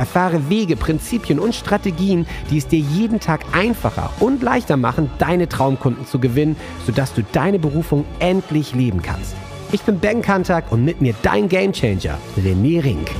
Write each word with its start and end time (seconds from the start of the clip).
Erfahre 0.00 0.48
Wege, 0.48 0.76
Prinzipien 0.76 1.38
und 1.38 1.54
Strategien, 1.54 2.26
die 2.50 2.56
es 2.56 2.66
dir 2.66 2.78
jeden 2.78 3.20
Tag 3.20 3.44
einfacher 3.52 4.10
und 4.18 4.42
leichter 4.42 4.78
machen, 4.78 5.10
deine 5.18 5.46
Traumkunden 5.46 6.06
zu 6.06 6.18
gewinnen, 6.18 6.56
sodass 6.86 7.12
du 7.12 7.22
deine 7.22 7.58
Berufung 7.58 8.06
endlich 8.18 8.74
leben 8.74 9.02
kannst. 9.02 9.36
Ich 9.72 9.82
bin 9.82 9.98
Ben 9.98 10.22
Kantak 10.22 10.72
und 10.72 10.86
mit 10.86 11.02
mir 11.02 11.14
dein 11.20 11.50
Gamechanger, 11.50 12.16
René 12.38 12.82
Rink. 12.82 13.10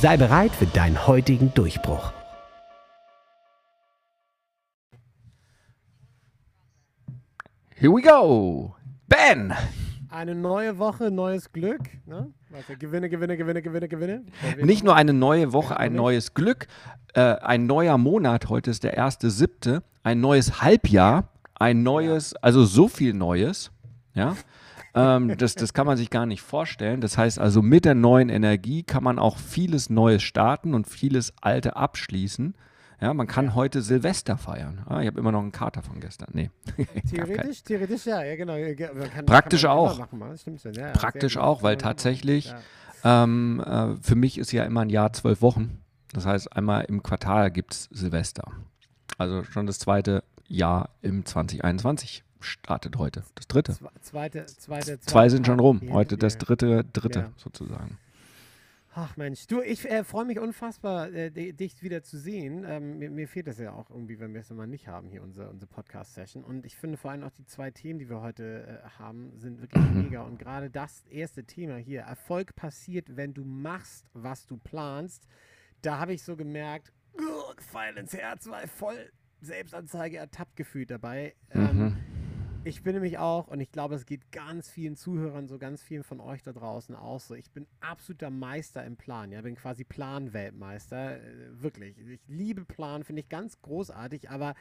Sei 0.00 0.16
bereit 0.16 0.52
für 0.52 0.64
deinen 0.64 1.06
heutigen 1.06 1.52
Durchbruch. 1.52 2.10
Here 7.74 7.92
we 7.92 8.00
go. 8.00 8.74
Ben! 9.08 9.52
Eine 10.08 10.34
neue 10.34 10.78
Woche, 10.78 11.10
neues 11.10 11.52
Glück. 11.52 11.82
Ne? 12.06 12.32
Also 12.52 12.74
gewinne, 12.78 13.10
gewinne, 13.10 13.36
gewinne, 13.36 13.62
gewinne, 13.62 13.88
gewinne. 13.88 14.24
Nicht 14.62 14.82
nur 14.82 14.96
eine 14.96 15.12
neue 15.12 15.52
Woche, 15.52 15.76
ein 15.76 15.94
neues 15.94 16.32
Glück, 16.32 16.66
äh, 17.14 17.20
ein 17.20 17.66
neuer 17.66 17.98
Monat, 17.98 18.48
heute 18.48 18.70
ist 18.70 18.84
der 18.84 18.94
erste 18.94 19.30
siebte, 19.30 19.82
ein 20.02 20.20
neues 20.20 20.62
Halbjahr, 20.62 21.28
ein 21.54 21.82
neues, 21.82 22.34
also 22.36 22.64
so 22.64 22.88
viel 22.88 23.12
Neues, 23.12 23.70
ja. 24.14 24.34
ähm, 24.94 25.36
das, 25.36 25.56
das 25.56 25.74
kann 25.74 25.86
man 25.86 25.98
sich 25.98 26.08
gar 26.08 26.24
nicht 26.24 26.40
vorstellen. 26.40 27.02
Das 27.02 27.18
heißt 27.18 27.38
also, 27.38 27.60
mit 27.60 27.84
der 27.84 27.94
neuen 27.94 28.30
Energie 28.30 28.82
kann 28.82 29.04
man 29.04 29.18
auch 29.18 29.36
vieles 29.36 29.90
Neues 29.90 30.22
starten 30.22 30.72
und 30.72 30.86
vieles 30.86 31.34
Alte 31.42 31.76
abschließen. 31.76 32.54
Ja, 33.00 33.14
man 33.14 33.28
kann 33.28 33.54
heute 33.54 33.80
Silvester 33.80 34.36
feiern. 34.36 34.82
Ah, 34.86 35.00
ich 35.00 35.06
habe 35.06 35.20
immer 35.20 35.30
noch 35.30 35.40
einen 35.40 35.52
Kater 35.52 35.82
von 35.82 36.00
gestern. 36.00 36.30
Nee. 36.32 36.50
theoretisch, 37.10 37.62
theoretisch 37.62 38.06
ja, 38.06 38.24
ja 38.24 38.34
genau. 38.34 38.56
Kann, 39.14 39.24
Praktisch 39.24 39.62
kann 39.62 39.70
auch. 39.70 39.98
Machen, 39.98 40.20
ja, 40.72 40.90
Praktisch 40.90 41.36
auch, 41.36 41.62
weil 41.62 41.76
tatsächlich 41.76 42.54
ja. 43.04 43.24
ähm, 43.24 43.60
äh, 43.64 43.94
für 44.02 44.16
mich 44.16 44.36
ist 44.38 44.50
ja 44.50 44.64
immer 44.64 44.80
ein 44.80 44.90
Jahr 44.90 45.12
zwölf 45.12 45.42
Wochen. 45.42 45.78
Das 46.12 46.26
heißt, 46.26 46.56
einmal 46.56 46.84
im 46.86 47.02
Quartal 47.02 47.50
gibt 47.52 47.74
es 47.74 47.88
Silvester. 47.92 48.50
Also 49.16 49.44
schon 49.44 49.66
das 49.66 49.78
zweite 49.78 50.24
Jahr 50.48 50.90
im 51.00 51.24
2021 51.24 52.24
startet 52.40 52.96
heute. 52.96 53.22
Das 53.34 53.46
dritte. 53.46 53.74
Zweite, 54.00 54.46
zweite, 54.46 54.46
zweite 54.46 55.00
Zwei 55.00 55.28
sind 55.28 55.46
schon 55.46 55.60
rum. 55.60 55.82
Heute 55.92 56.16
das 56.16 56.38
dritte, 56.38 56.84
dritte 56.92 57.30
sozusagen. 57.36 57.98
Ach 59.00 59.16
Mensch, 59.16 59.46
du, 59.46 59.62
ich 59.62 59.88
äh, 59.88 60.02
freue 60.02 60.24
mich 60.24 60.40
unfassbar, 60.40 61.12
äh, 61.12 61.30
dich 61.30 61.84
wieder 61.84 62.02
zu 62.02 62.18
sehen. 62.18 62.64
Ähm, 62.66 62.98
mir, 62.98 63.10
mir, 63.10 63.28
fehlt 63.28 63.46
das 63.46 63.60
ja 63.60 63.72
auch 63.72 63.90
irgendwie, 63.90 64.18
wenn 64.18 64.34
wir 64.34 64.40
es 64.40 64.50
immer 64.50 64.66
nicht 64.66 64.88
haben, 64.88 65.08
hier 65.08 65.22
unsere, 65.22 65.50
unsere 65.50 65.70
Podcast-Session. 65.70 66.42
Und 66.42 66.66
ich 66.66 66.74
finde 66.74 66.96
vor 66.96 67.12
allem 67.12 67.22
auch 67.22 67.30
die 67.30 67.46
zwei 67.46 67.70
Themen, 67.70 68.00
die 68.00 68.10
wir 68.10 68.20
heute 68.22 68.82
äh, 68.82 68.88
haben, 68.98 69.38
sind 69.38 69.60
wirklich 69.60 69.84
mega. 69.92 70.22
Und 70.22 70.40
gerade 70.40 70.68
das 70.68 71.04
erste 71.06 71.44
Thema 71.44 71.76
hier, 71.76 72.00
Erfolg 72.00 72.56
passiert, 72.56 73.16
wenn 73.16 73.34
du 73.34 73.44
machst, 73.44 74.04
was 74.14 74.46
du 74.46 74.56
planst. 74.56 75.28
Da 75.80 76.00
habe 76.00 76.12
ich 76.12 76.24
so 76.24 76.34
gemerkt, 76.34 76.92
uh, 77.20 77.54
Pfeil 77.56 77.96
ins 77.98 78.14
Herz, 78.14 78.48
weil 78.50 78.66
voll 78.66 79.12
Selbstanzeige 79.40 80.16
ertappt 80.16 80.56
gefühlt 80.56 80.90
dabei. 80.90 81.36
Ähm, 81.52 81.78
mhm. 81.78 81.96
Ich 82.64 82.82
bin 82.82 82.94
nämlich 82.94 83.18
auch, 83.18 83.48
und 83.48 83.60
ich 83.60 83.70
glaube, 83.70 83.94
es 83.94 84.04
geht 84.04 84.30
ganz 84.32 84.68
vielen 84.68 84.96
Zuhörern, 84.96 85.46
so 85.46 85.58
ganz 85.58 85.82
vielen 85.82 86.02
von 86.02 86.20
euch 86.20 86.42
da 86.42 86.52
draußen 86.52 86.94
auch 86.94 87.20
so. 87.20 87.34
Ich 87.34 87.50
bin 87.50 87.66
absoluter 87.80 88.30
Meister 88.30 88.84
im 88.84 88.96
Plan. 88.96 89.32
Ja, 89.32 89.40
bin 89.40 89.54
quasi 89.54 89.84
Planweltmeister. 89.84 91.16
Äh, 91.16 91.62
wirklich. 91.62 91.96
Ich 91.98 92.20
liebe 92.26 92.64
Plan, 92.64 93.04
finde 93.04 93.22
ich 93.22 93.28
ganz 93.28 93.62
großartig, 93.62 94.28
aber 94.28 94.54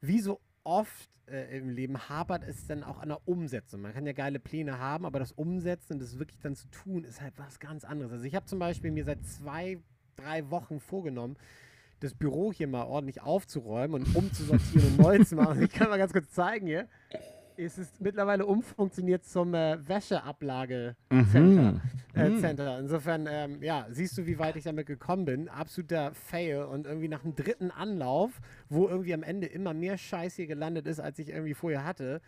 wie 0.00 0.20
so 0.20 0.40
oft 0.64 1.08
äh, 1.28 1.56
im 1.56 1.70
Leben 1.70 2.08
hapert 2.08 2.44
es 2.44 2.66
dann 2.66 2.82
auch 2.82 2.98
an 2.98 3.08
der 3.08 3.26
Umsetzung. 3.26 3.80
Man 3.80 3.94
kann 3.94 4.06
ja 4.06 4.12
geile 4.12 4.40
Pläne 4.40 4.78
haben, 4.78 5.06
aber 5.06 5.18
das 5.18 5.32
Umsetzen 5.32 5.94
und 5.94 6.02
das 6.02 6.18
wirklich 6.18 6.40
dann 6.40 6.56
zu 6.56 6.68
tun, 6.68 7.04
ist 7.04 7.22
halt 7.22 7.34
was 7.38 7.58
ganz 7.58 7.84
anderes. 7.84 8.12
Also 8.12 8.24
ich 8.24 8.34
habe 8.34 8.46
zum 8.46 8.58
Beispiel 8.58 8.90
mir 8.90 9.04
seit 9.04 9.24
zwei, 9.24 9.78
drei 10.16 10.50
Wochen 10.50 10.80
vorgenommen, 10.80 11.36
das 12.00 12.12
Büro 12.12 12.52
hier 12.52 12.68
mal 12.68 12.84
ordentlich 12.84 13.22
aufzuräumen 13.22 14.02
und 14.02 14.14
umzusortieren 14.14 14.88
und 14.88 14.98
neu 14.98 15.24
zu 15.24 15.36
machen. 15.36 15.62
Ich 15.62 15.70
kann 15.70 15.88
mal 15.88 15.96
ganz 15.96 16.12
kurz 16.12 16.30
zeigen 16.30 16.66
hier 16.66 16.88
ist 17.58 17.78
es 17.78 17.88
mittlerweile 18.00 18.46
umfunktioniert 18.46 19.24
zum 19.24 19.54
äh, 19.54 19.78
Wäscheablage-Center. 19.86 21.72
Mhm. 21.72 21.80
Äh, 22.14 22.28
mhm. 22.28 22.80
Insofern, 22.80 23.26
ähm, 23.28 23.62
ja, 23.62 23.86
siehst 23.90 24.16
du, 24.18 24.26
wie 24.26 24.38
weit 24.38 24.56
ich 24.56 24.64
damit 24.64 24.86
gekommen 24.86 25.24
bin. 25.24 25.48
Absoluter 25.48 26.12
Fail 26.14 26.62
und 26.62 26.86
irgendwie 26.86 27.08
nach 27.08 27.22
dem 27.22 27.34
dritten 27.34 27.70
Anlauf, 27.70 28.40
wo 28.68 28.88
irgendwie 28.88 29.14
am 29.14 29.22
Ende 29.22 29.46
immer 29.46 29.74
mehr 29.74 29.98
Scheiß 29.98 30.36
hier 30.36 30.46
gelandet 30.46 30.86
ist, 30.86 31.00
als 31.00 31.18
ich 31.18 31.30
irgendwie 31.30 31.54
vorher 31.54 31.84
hatte, 31.84 32.20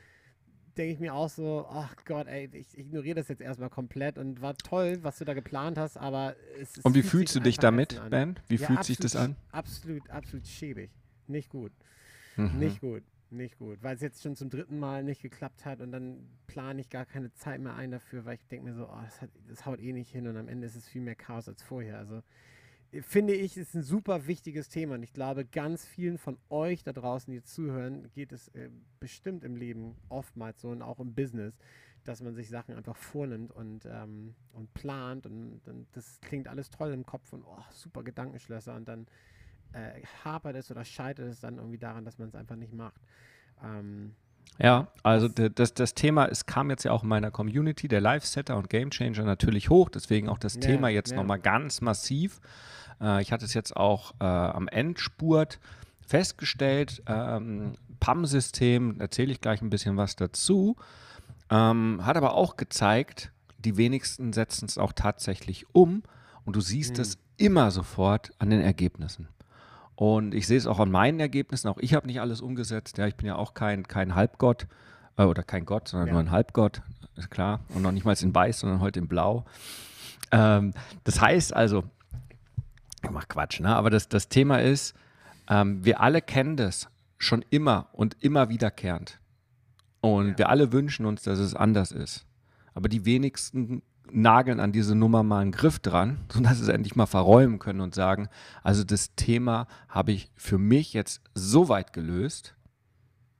denke 0.78 0.92
ich 0.92 1.00
mir 1.00 1.12
auch 1.12 1.28
so, 1.28 1.66
ach 1.70 1.94
Gott, 2.04 2.28
ey, 2.28 2.48
ich 2.52 2.78
ignoriere 2.78 3.16
das 3.16 3.28
jetzt 3.28 3.42
erstmal 3.42 3.68
komplett 3.68 4.16
und 4.16 4.40
war 4.40 4.56
toll, 4.56 4.98
was 5.02 5.18
du 5.18 5.24
da 5.24 5.34
geplant 5.34 5.76
hast, 5.76 5.96
aber 5.96 6.36
es, 6.60 6.78
es 6.78 6.84
Und 6.84 6.94
wie 6.94 7.02
fühlst 7.02 7.34
du 7.34 7.40
dich 7.40 7.58
damit, 7.58 8.00
Ben? 8.10 8.38
Wie 8.46 8.54
ja, 8.54 8.66
fühlt 8.66 8.78
absolut, 8.78 8.86
sich 8.86 8.98
das 8.98 9.16
an? 9.16 9.36
Absolut, 9.50 10.08
absolut 10.08 10.46
schäbig. 10.46 10.90
Nicht 11.26 11.50
gut. 11.50 11.72
Mhm. 12.36 12.58
Nicht 12.58 12.80
gut. 12.80 13.02
Nicht 13.30 13.58
gut, 13.58 13.82
weil 13.82 13.94
es 13.94 14.00
jetzt 14.00 14.22
schon 14.22 14.36
zum 14.36 14.48
dritten 14.48 14.78
Mal 14.78 15.04
nicht 15.04 15.20
geklappt 15.20 15.66
hat 15.66 15.82
und 15.82 15.92
dann 15.92 16.26
plane 16.46 16.80
ich 16.80 16.88
gar 16.88 17.04
keine 17.04 17.30
Zeit 17.34 17.60
mehr 17.60 17.74
ein 17.74 17.90
dafür, 17.90 18.24
weil 18.24 18.36
ich 18.36 18.46
denke 18.46 18.70
mir 18.70 18.74
so, 18.74 18.88
oh, 18.88 19.00
das, 19.04 19.20
hat, 19.20 19.30
das, 19.46 19.66
haut 19.66 19.80
eh 19.80 19.92
nicht 19.92 20.10
hin 20.10 20.26
und 20.26 20.38
am 20.38 20.48
Ende 20.48 20.66
ist 20.66 20.76
es 20.76 20.88
viel 20.88 21.02
mehr 21.02 21.14
Chaos 21.14 21.46
als 21.46 21.62
vorher. 21.62 21.98
Also 21.98 22.22
äh, 22.90 23.02
finde 23.02 23.34
ich, 23.34 23.58
ist 23.58 23.74
ein 23.74 23.82
super 23.82 24.26
wichtiges 24.26 24.70
Thema 24.70 24.94
und 24.94 25.02
ich 25.02 25.12
glaube, 25.12 25.44
ganz 25.44 25.84
vielen 25.84 26.16
von 26.16 26.38
euch 26.48 26.84
da 26.84 26.94
draußen, 26.94 27.30
die 27.30 27.42
zuhören, 27.42 28.10
geht 28.14 28.32
es 28.32 28.48
äh, 28.48 28.70
bestimmt 28.98 29.44
im 29.44 29.56
Leben 29.56 29.96
oftmals 30.08 30.62
so 30.62 30.70
und 30.70 30.80
auch 30.80 30.98
im 30.98 31.14
Business, 31.14 31.58
dass 32.04 32.22
man 32.22 32.34
sich 32.34 32.48
Sachen 32.48 32.74
einfach 32.74 32.96
vornimmt 32.96 33.52
und, 33.52 33.84
ähm, 33.84 34.36
und 34.52 34.72
plant 34.72 35.26
und, 35.26 35.60
und 35.68 35.86
das 35.92 36.18
klingt 36.22 36.48
alles 36.48 36.70
toll 36.70 36.94
im 36.94 37.04
Kopf 37.04 37.34
und 37.34 37.44
oh, 37.44 37.62
super 37.72 38.02
Gedankenschlösser 38.02 38.74
und 38.74 38.88
dann 38.88 39.06
äh, 39.72 40.02
hapert 40.24 40.56
es 40.56 40.70
oder 40.70 40.84
scheitert 40.84 41.28
es 41.28 41.40
dann 41.40 41.56
irgendwie 41.56 41.78
daran, 41.78 42.04
dass 42.04 42.18
man 42.18 42.28
es 42.28 42.34
einfach 42.34 42.56
nicht 42.56 42.72
macht. 42.72 43.00
Ähm, 43.62 44.14
ja, 44.58 44.88
also 45.02 45.28
das, 45.28 45.74
das 45.74 45.94
Thema, 45.94 46.26
es 46.26 46.46
kam 46.46 46.70
jetzt 46.70 46.84
ja 46.84 46.90
auch 46.90 47.02
in 47.02 47.08
meiner 47.08 47.30
Community, 47.30 47.86
der 47.86 48.00
Live-Setter 48.00 48.56
und 48.56 48.68
Game 48.68 48.90
Changer 48.90 49.24
natürlich 49.24 49.70
hoch, 49.70 49.88
deswegen 49.88 50.28
auch 50.28 50.38
das 50.38 50.54
ja, 50.54 50.60
Thema 50.60 50.88
jetzt 50.88 51.12
ja. 51.12 51.16
nochmal 51.16 51.38
ganz 51.38 51.80
massiv. 51.80 52.40
Äh, 53.00 53.22
ich 53.22 53.30
hatte 53.30 53.44
es 53.44 53.54
jetzt 53.54 53.76
auch 53.76 54.14
äh, 54.20 54.24
am 54.24 54.66
Endspurt 54.66 55.60
festgestellt, 56.00 57.02
ähm, 57.06 57.74
PAM-System, 58.00 59.00
erzähle 59.00 59.32
ich 59.32 59.40
gleich 59.40 59.62
ein 59.62 59.70
bisschen 59.70 59.96
was 59.96 60.16
dazu, 60.16 60.76
ähm, 61.50 62.00
hat 62.04 62.16
aber 62.16 62.34
auch 62.34 62.56
gezeigt, 62.56 63.30
die 63.58 63.76
wenigsten 63.76 64.32
setzen 64.32 64.66
es 64.66 64.78
auch 64.78 64.92
tatsächlich 64.92 65.66
um 65.72 66.02
und 66.44 66.56
du 66.56 66.60
siehst 66.60 66.96
mhm. 66.96 67.02
es 67.02 67.18
immer 67.36 67.70
sofort 67.70 68.32
an 68.38 68.50
den 68.50 68.60
Ergebnissen. 68.60 69.28
Und 69.98 70.32
ich 70.32 70.46
sehe 70.46 70.56
es 70.56 70.68
auch 70.68 70.78
an 70.78 70.92
meinen 70.92 71.18
Ergebnissen. 71.18 71.66
Auch 71.66 71.78
ich 71.78 71.92
habe 71.92 72.06
nicht 72.06 72.20
alles 72.20 72.40
umgesetzt. 72.40 72.98
Ja, 72.98 73.08
ich 73.08 73.16
bin 73.16 73.26
ja 73.26 73.34
auch 73.34 73.52
kein, 73.52 73.88
kein 73.88 74.14
Halbgott 74.14 74.68
äh, 75.16 75.24
oder 75.24 75.42
kein 75.42 75.66
Gott, 75.66 75.88
sondern 75.88 76.06
ja. 76.06 76.12
nur 76.12 76.22
ein 76.22 76.30
Halbgott, 76.30 76.82
ist 77.16 77.32
klar. 77.32 77.64
Und 77.70 77.82
noch 77.82 77.90
nicht 77.90 78.04
mal 78.04 78.14
in 78.22 78.32
Weiß, 78.32 78.60
sondern 78.60 78.80
heute 78.80 79.00
in 79.00 79.08
Blau. 79.08 79.44
Ähm, 80.30 80.72
das 81.02 81.20
heißt 81.20 81.52
also, 81.52 81.82
ich 83.02 83.10
mach 83.10 83.26
Quatsch, 83.26 83.58
ne? 83.58 83.74
aber 83.74 83.90
das, 83.90 84.08
das 84.08 84.28
Thema 84.28 84.60
ist, 84.62 84.94
ähm, 85.50 85.84
wir 85.84 86.00
alle 86.00 86.22
kennen 86.22 86.56
das 86.56 86.88
schon 87.16 87.44
immer 87.50 87.88
und 87.90 88.16
immer 88.20 88.50
wiederkehrend. 88.50 89.18
Und 90.00 90.28
ja. 90.28 90.38
wir 90.38 90.48
alle 90.48 90.70
wünschen 90.70 91.06
uns, 91.06 91.22
dass 91.22 91.40
es 91.40 91.56
anders 91.56 91.90
ist. 91.90 92.24
Aber 92.72 92.88
die 92.88 93.04
wenigsten 93.04 93.82
nageln 94.12 94.60
an 94.60 94.72
diese 94.72 94.94
Nummer 94.94 95.22
mal 95.22 95.40
einen 95.40 95.52
Griff 95.52 95.78
dran, 95.78 96.18
sodass 96.32 96.58
sie 96.58 96.64
es 96.64 96.68
endlich 96.68 96.96
mal 96.96 97.06
verräumen 97.06 97.58
können 97.58 97.80
und 97.80 97.94
sagen, 97.94 98.28
also 98.62 98.84
das 98.84 99.14
Thema 99.14 99.66
habe 99.88 100.12
ich 100.12 100.30
für 100.36 100.58
mich 100.58 100.92
jetzt 100.92 101.22
so 101.34 101.68
weit 101.68 101.92
gelöst, 101.92 102.54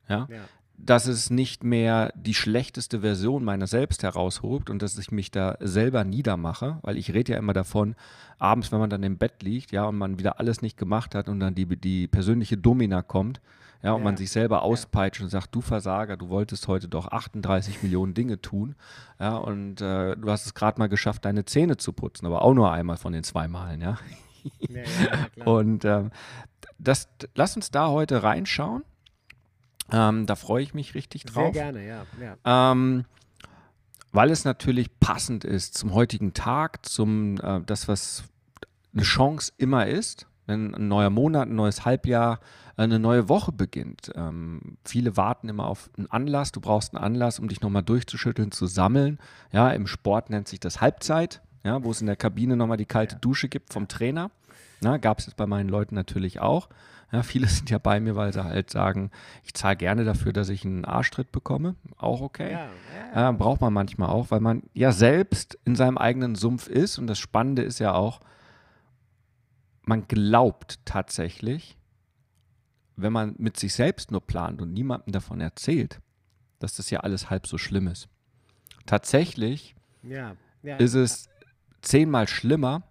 ja, 0.08 0.26
ja. 0.30 0.40
Dass 0.78 1.06
es 1.06 1.28
nicht 1.28 1.64
mehr 1.64 2.12
die 2.14 2.34
schlechteste 2.34 3.00
Version 3.00 3.44
meiner 3.44 3.66
selbst 3.66 4.04
herausholt 4.04 4.70
und 4.70 4.80
dass 4.80 4.96
ich 4.96 5.10
mich 5.10 5.30
da 5.30 5.56
selber 5.60 6.04
niedermache, 6.04 6.78
weil 6.82 6.96
ich 6.96 7.12
rede 7.12 7.32
ja 7.32 7.38
immer 7.38 7.52
davon, 7.52 7.96
abends, 8.38 8.70
wenn 8.70 8.78
man 8.78 8.88
dann 8.88 9.02
im 9.02 9.18
Bett 9.18 9.42
liegt, 9.42 9.72
ja, 9.72 9.84
und 9.84 9.98
man 9.98 10.18
wieder 10.18 10.38
alles 10.38 10.62
nicht 10.62 10.78
gemacht 10.78 11.14
hat 11.16 11.28
und 11.28 11.40
dann 11.40 11.54
die, 11.54 11.66
die 11.66 12.06
persönliche 12.06 12.56
Domina 12.56 13.02
kommt, 13.02 13.40
ja, 13.82 13.92
und 13.92 14.00
ja. 14.00 14.04
man 14.04 14.16
sich 14.16 14.30
selber 14.30 14.62
auspeitscht 14.62 15.20
und 15.20 15.28
sagt, 15.30 15.52
du 15.54 15.60
Versager, 15.60 16.16
du 16.16 16.28
wolltest 16.28 16.68
heute 16.68 16.88
doch 16.88 17.08
38 17.08 17.82
Millionen 17.82 18.14
Dinge 18.14 18.40
tun, 18.40 18.76
ja, 19.18 19.36
und 19.36 19.80
äh, 19.80 20.16
du 20.16 20.30
hast 20.30 20.46
es 20.46 20.54
gerade 20.54 20.78
mal 20.78 20.88
geschafft, 20.88 21.24
deine 21.24 21.44
Zähne 21.44 21.76
zu 21.76 21.92
putzen, 21.92 22.24
aber 22.24 22.42
auch 22.42 22.54
nur 22.54 22.72
einmal 22.72 22.96
von 22.96 23.12
den 23.12 23.24
zwei 23.24 23.48
Malen, 23.48 23.80
ja. 23.80 23.98
Ja, 24.68 24.82
ja, 25.36 25.44
und 25.44 25.84
ähm, 25.84 26.12
das, 26.78 27.08
lass 27.34 27.56
uns 27.56 27.72
da 27.72 27.88
heute 27.88 28.22
reinschauen. 28.22 28.84
Ähm, 29.90 30.26
da 30.26 30.36
freue 30.36 30.62
ich 30.62 30.74
mich 30.74 30.94
richtig 30.94 31.24
drauf. 31.24 31.54
Sehr 31.54 31.72
gerne, 31.72 31.86
ja. 31.86 32.06
ja. 32.20 32.72
Ähm, 32.72 33.04
weil 34.12 34.30
es 34.30 34.44
natürlich 34.44 34.98
passend 35.00 35.44
ist 35.44 35.76
zum 35.76 35.94
heutigen 35.94 36.34
Tag, 36.34 36.86
zum 36.86 37.38
äh, 37.40 37.60
das, 37.64 37.88
was 37.88 38.24
eine 38.92 39.02
Chance 39.02 39.52
immer 39.58 39.86
ist, 39.86 40.26
wenn 40.46 40.74
ein 40.74 40.88
neuer 40.88 41.10
Monat, 41.10 41.48
ein 41.48 41.54
neues 41.54 41.84
Halbjahr, 41.84 42.40
eine 42.76 42.98
neue 42.98 43.28
Woche 43.28 43.52
beginnt. 43.52 44.12
Ähm, 44.14 44.78
viele 44.84 45.16
warten 45.16 45.48
immer 45.48 45.66
auf 45.66 45.90
einen 45.96 46.06
Anlass. 46.10 46.52
Du 46.52 46.60
brauchst 46.60 46.94
einen 46.94 47.02
Anlass, 47.02 47.38
um 47.38 47.48
dich 47.48 47.60
nochmal 47.60 47.82
durchzuschütteln, 47.82 48.52
zu 48.52 48.66
sammeln. 48.66 49.18
Ja, 49.52 49.70
im 49.70 49.86
Sport 49.86 50.30
nennt 50.30 50.48
sich 50.48 50.60
das 50.60 50.80
Halbzeit, 50.80 51.42
ja, 51.64 51.82
wo 51.82 51.90
es 51.90 52.00
in 52.00 52.06
der 52.06 52.16
Kabine 52.16 52.56
nochmal 52.56 52.76
die 52.76 52.86
kalte 52.86 53.16
Dusche 53.16 53.48
gibt 53.48 53.72
vom 53.72 53.88
Trainer. 53.88 54.30
Gab 55.00 55.18
es 55.18 55.26
jetzt 55.26 55.36
bei 55.36 55.46
meinen 55.46 55.68
Leuten 55.68 55.96
natürlich 55.96 56.38
auch. 56.40 56.68
Ja, 57.10 57.22
viele 57.22 57.46
sind 57.48 57.70
ja 57.70 57.78
bei 57.78 58.00
mir, 58.00 58.16
weil 58.16 58.32
sie 58.32 58.44
halt 58.44 58.70
sagen, 58.70 59.10
ich 59.44 59.54
zahle 59.54 59.76
gerne 59.76 60.04
dafür, 60.04 60.32
dass 60.32 60.48
ich 60.48 60.64
einen 60.64 60.84
Arschtritt 60.84 61.32
bekomme. 61.32 61.74
Auch 61.96 62.20
okay. 62.20 62.52
Ja, 62.52 62.68
ja. 63.14 63.30
Äh, 63.30 63.32
braucht 63.32 63.60
man 63.60 63.72
manchmal 63.72 64.10
auch, 64.10 64.30
weil 64.30 64.40
man 64.40 64.62
ja 64.74 64.92
selbst 64.92 65.58
in 65.64 65.76
seinem 65.76 65.98
eigenen 65.98 66.34
Sumpf 66.34 66.68
ist. 66.68 66.98
Und 66.98 67.06
das 67.06 67.18
Spannende 67.18 67.62
ist 67.62 67.78
ja 67.78 67.94
auch, 67.94 68.20
man 69.82 70.06
glaubt 70.06 70.80
tatsächlich, 70.84 71.78
wenn 72.96 73.12
man 73.12 73.34
mit 73.38 73.58
sich 73.58 73.72
selbst 73.72 74.10
nur 74.10 74.26
plant 74.26 74.60
und 74.60 74.72
niemandem 74.72 75.12
davon 75.12 75.40
erzählt, 75.40 76.00
dass 76.58 76.74
das 76.74 76.90
ja 76.90 77.00
alles 77.00 77.30
halb 77.30 77.46
so 77.46 77.56
schlimm 77.56 77.86
ist. 77.86 78.08
Tatsächlich 78.86 79.76
ja, 80.02 80.36
ja, 80.62 80.76
ist 80.76 80.94
es 80.94 81.28
zehnmal 81.80 82.26
schlimmer, 82.28 82.82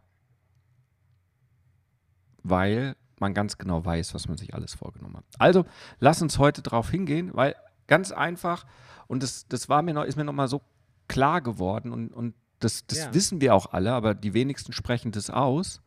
weil 2.43 2.95
man 3.19 3.33
ganz 3.33 3.57
genau 3.57 3.83
weiß, 3.83 4.13
was 4.13 4.27
man 4.27 4.37
sich 4.37 4.53
alles 4.53 4.73
vorgenommen 4.73 5.17
hat. 5.17 5.25
Also, 5.39 5.65
lass 5.99 6.21
uns 6.21 6.39
heute 6.39 6.61
darauf 6.61 6.89
hingehen, 6.89 7.31
weil 7.33 7.55
ganz 7.87 8.11
einfach, 8.11 8.65
und 9.07 9.23
das, 9.23 9.47
das 9.47 9.69
war 9.69 9.81
mir 9.81 9.93
noch, 9.93 10.03
ist 10.03 10.17
mir 10.17 10.25
nochmal 10.25 10.47
so 10.47 10.61
klar 11.07 11.41
geworden 11.41 11.91
und, 11.91 12.13
und 12.13 12.35
das, 12.59 12.85
das 12.87 12.99
ja. 12.99 13.13
wissen 13.13 13.41
wir 13.41 13.53
auch 13.53 13.73
alle, 13.73 13.93
aber 13.93 14.15
die 14.15 14.33
wenigsten 14.33 14.73
sprechen 14.73 15.11
das 15.11 15.29
aus. 15.29 15.81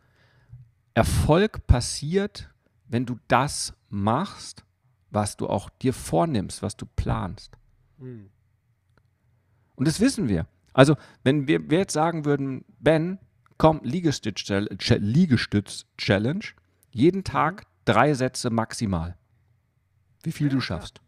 Erfolg 0.95 1.67
passiert, 1.67 2.51
wenn 2.87 3.07
du 3.07 3.19
das 3.29 3.75
machst, 3.89 4.65
was 5.11 5.37
du 5.37 5.49
auch 5.49 5.71
dir 5.71 5.93
vornimmst, 5.93 6.63
was 6.63 6.77
du 6.77 6.87
planst. 6.87 7.57
Mhm. 7.99 8.31
Und 9.75 9.89
das 9.89 10.01
wissen 10.01 10.29
wir. 10.29 10.47
Also, 10.73 10.97
wenn 11.25 11.49
wir, 11.49 11.71
wir 11.71 11.79
jetzt 11.79 11.93
sagen 11.93 12.25
würden, 12.25 12.65
Ben, 12.79 13.19
komm, 13.59 13.81
Liegestütz-Challenge, 13.83 16.45
jeden 16.91 17.25
Tag 17.25 17.63
mhm. 17.63 17.67
drei 17.85 18.15
Sätze 18.15 18.51
maximal. 18.51 19.17
Wie 20.23 20.33
viel 20.33 20.49
ja, 20.49 20.53
du 20.53 20.61
schaffst. 20.61 21.01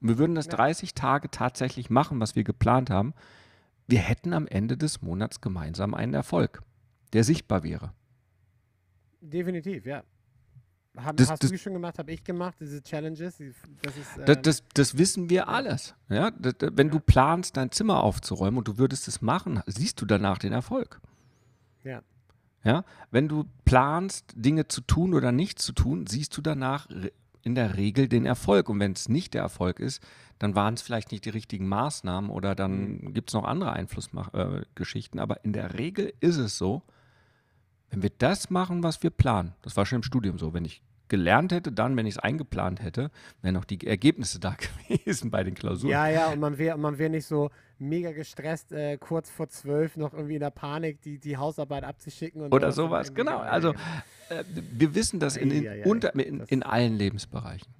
Und 0.00 0.08
wir 0.08 0.18
würden 0.18 0.34
das 0.34 0.46
ja. 0.46 0.52
30 0.52 0.94
Tage 0.94 1.30
tatsächlich 1.30 1.90
machen, 1.90 2.20
was 2.20 2.36
wir 2.36 2.44
geplant 2.44 2.90
haben. 2.90 3.14
Wir 3.86 4.00
hätten 4.00 4.32
am 4.32 4.46
Ende 4.46 4.76
des 4.76 5.02
Monats 5.02 5.40
gemeinsam 5.40 5.94
einen 5.94 6.14
Erfolg, 6.14 6.62
der 7.12 7.24
sichtbar 7.24 7.62
wäre. 7.62 7.92
Definitiv, 9.20 9.86
ja. 9.86 10.04
Hab, 10.96 11.16
das, 11.16 11.30
hast 11.30 11.44
das, 11.44 11.50
du 11.50 11.58
schon 11.58 11.74
gemacht, 11.74 11.98
habe 11.98 12.10
ich 12.10 12.24
gemacht, 12.24 12.56
diese 12.60 12.82
Challenges? 12.82 13.38
Das, 13.82 13.96
ist, 13.96 14.18
äh 14.18 14.36
das, 14.42 14.64
das, 14.74 14.98
wissen 14.98 15.30
wir 15.30 15.48
alles. 15.48 15.94
Ja? 16.08 16.32
wenn 16.40 16.88
ja. 16.88 16.92
du 16.92 17.00
planst, 17.00 17.56
dein 17.56 17.70
Zimmer 17.70 18.02
aufzuräumen 18.02 18.58
und 18.58 18.68
du 18.68 18.78
würdest 18.78 19.06
es 19.06 19.22
machen, 19.22 19.62
siehst 19.66 20.00
du 20.00 20.06
danach 20.06 20.38
den 20.38 20.52
Erfolg. 20.52 21.00
Ja. 21.84 22.02
Ja, 22.64 22.84
wenn 23.10 23.28
du 23.28 23.44
planst, 23.64 24.32
Dinge 24.34 24.68
zu 24.68 24.80
tun 24.80 25.14
oder 25.14 25.32
nicht 25.32 25.60
zu 25.60 25.72
tun, 25.72 26.06
siehst 26.06 26.36
du 26.36 26.42
danach 26.42 26.88
in 27.42 27.54
der 27.54 27.76
Regel 27.76 28.08
den 28.08 28.26
Erfolg. 28.26 28.68
Und 28.68 28.80
wenn 28.80 28.92
es 28.92 29.08
nicht 29.08 29.34
der 29.34 29.42
Erfolg 29.42 29.80
ist, 29.80 30.02
dann 30.38 30.54
waren 30.54 30.74
es 30.74 30.82
vielleicht 30.82 31.12
nicht 31.12 31.24
die 31.24 31.30
richtigen 31.30 31.68
Maßnahmen 31.68 32.30
oder 32.30 32.54
dann 32.54 33.00
mhm. 33.00 33.14
gibt 33.14 33.30
es 33.30 33.34
noch 33.34 33.44
andere 33.44 33.72
Einflussgeschichten. 33.72 35.18
Äh, 35.18 35.22
Aber 35.22 35.44
in 35.44 35.52
der 35.52 35.78
Regel 35.78 36.12
ist 36.20 36.36
es 36.36 36.58
so, 36.58 36.82
wenn 37.90 38.02
wir 38.02 38.10
das 38.18 38.50
machen, 38.50 38.82
was 38.82 39.02
wir 39.02 39.10
planen, 39.10 39.54
das 39.62 39.76
war 39.76 39.86
schon 39.86 39.96
im 39.96 40.02
Studium 40.02 40.38
so, 40.38 40.52
wenn 40.52 40.64
ich 40.64 40.82
gelernt 41.08 41.52
hätte, 41.52 41.72
dann, 41.72 41.96
wenn 41.96 42.06
ich 42.06 42.14
es 42.14 42.18
eingeplant 42.18 42.82
hätte, 42.82 43.10
wären 43.42 43.56
auch 43.56 43.64
die 43.64 43.86
Ergebnisse 43.86 44.38
da 44.38 44.56
gewesen 44.88 45.30
bei 45.30 45.42
den 45.44 45.54
Klausuren. 45.54 45.90
Ja, 45.90 46.08
ja, 46.08 46.32
und 46.32 46.40
man 46.40 46.58
wäre 46.58 46.78
man 46.78 46.98
wär 46.98 47.08
nicht 47.08 47.26
so 47.26 47.50
mega 47.78 48.12
gestresst, 48.12 48.72
äh, 48.72 48.96
kurz 48.98 49.30
vor 49.30 49.48
zwölf 49.48 49.96
noch 49.96 50.12
irgendwie 50.12 50.34
in 50.34 50.40
der 50.40 50.50
Panik, 50.50 51.00
die, 51.02 51.18
die 51.18 51.36
Hausarbeit 51.36 51.84
abzuschicken. 51.84 52.42
Oder 52.52 52.72
sowas, 52.72 53.14
genau. 53.14 53.38
Also 53.38 53.72
äh, 54.28 54.44
wir 54.52 54.94
wissen 54.94 55.20
das 55.20 55.36
in, 55.36 55.50
in, 55.50 55.62
ja, 55.62 55.74
ja, 55.74 55.86
unter, 55.86 56.14
in, 56.14 56.40
in 56.40 56.62
allen 56.62 56.94
Lebensbereichen. 56.94 57.72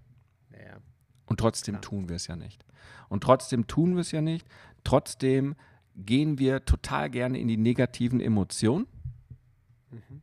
Ja, 0.53 0.79
und 1.27 1.41
trotzdem 1.41 1.81
tun 1.81 2.09
wir 2.09 2.17
es 2.17 2.27
ja 2.27 2.37
nicht. 2.37 2.65
Und 3.09 3.23
trotzdem 3.23 3.67
tun 3.67 3.95
wir 3.95 4.03
es 4.03 4.13
ja 4.13 4.21
nicht. 4.21 4.47
Trotzdem 4.85 5.57
gehen 5.97 6.39
wir 6.39 6.65
total 6.65 7.11
gerne 7.11 7.39
in 7.39 7.49
die 7.49 7.57
negativen 7.57 8.21
Emotionen. 8.21 8.87
Mhm 9.91 10.23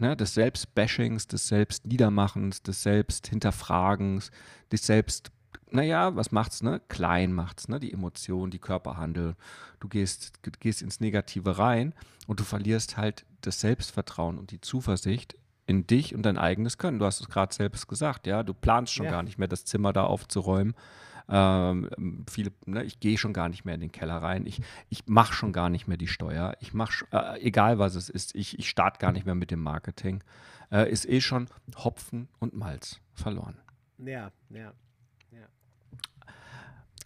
ne, 0.00 0.16
des 0.16 0.34
Selbstbashings, 0.34 1.26
des 1.26 1.48
Selbstniedermachens, 1.48 2.62
des 2.62 2.82
Selbsthinterfragens, 2.82 4.30
des 4.72 4.86
Selbst, 4.86 5.30
naja, 5.70 6.14
was 6.16 6.32
macht's, 6.32 6.62
ne? 6.62 6.80
Klein 6.88 7.32
macht's, 7.32 7.68
ne? 7.68 7.80
Die 7.80 7.92
Emotion, 7.92 8.50
die 8.50 8.58
Körperhandel. 8.58 9.36
Du 9.80 9.88
gehst, 9.88 10.32
gehst 10.60 10.82
ins 10.82 11.00
Negative 11.00 11.58
rein 11.58 11.94
und 12.26 12.40
du 12.40 12.44
verlierst 12.44 12.96
halt 12.96 13.24
das 13.40 13.60
Selbstvertrauen 13.60 14.38
und 14.38 14.50
die 14.50 14.60
Zuversicht 14.60 15.36
in 15.66 15.86
dich 15.86 16.14
und 16.14 16.22
dein 16.22 16.38
eigenes 16.38 16.78
Können. 16.78 16.98
Du 16.98 17.06
hast 17.06 17.20
es 17.20 17.28
gerade 17.28 17.54
selbst 17.54 17.88
gesagt, 17.88 18.26
ja, 18.26 18.42
du 18.42 18.54
planst 18.54 18.92
schon 18.92 19.06
ja. 19.06 19.12
gar 19.12 19.22
nicht 19.22 19.38
mehr, 19.38 19.48
das 19.48 19.64
Zimmer 19.64 19.92
da 19.92 20.04
aufzuräumen. 20.04 20.74
Ähm, 21.28 22.24
viele, 22.28 22.52
ne, 22.66 22.84
ich 22.84 23.00
gehe 23.00 23.16
schon 23.16 23.32
gar 23.32 23.48
nicht 23.48 23.64
mehr 23.64 23.74
in 23.74 23.80
den 23.80 23.92
Keller 23.92 24.16
rein. 24.16 24.46
Ich, 24.46 24.60
ich 24.90 25.06
mache 25.06 25.32
schon 25.32 25.52
gar 25.52 25.70
nicht 25.70 25.88
mehr 25.88 25.96
die 25.96 26.06
Steuer. 26.06 26.56
Ich 26.60 26.74
mache, 26.74 27.06
äh, 27.12 27.40
egal 27.40 27.78
was 27.78 27.94
es 27.94 28.08
ist, 28.08 28.34
ich, 28.34 28.58
ich 28.58 28.68
starte 28.68 28.98
gar 28.98 29.12
nicht 29.12 29.24
mehr 29.24 29.34
mit 29.34 29.50
dem 29.50 29.60
Marketing. 29.60 30.22
Äh, 30.70 30.90
ist 30.90 31.08
eh 31.08 31.20
schon 31.20 31.48
Hopfen 31.76 32.28
und 32.40 32.54
Malz 32.54 33.00
verloren. 33.14 33.56
Ja, 33.98 34.32
ja, 34.50 34.72
ja. 35.30 35.46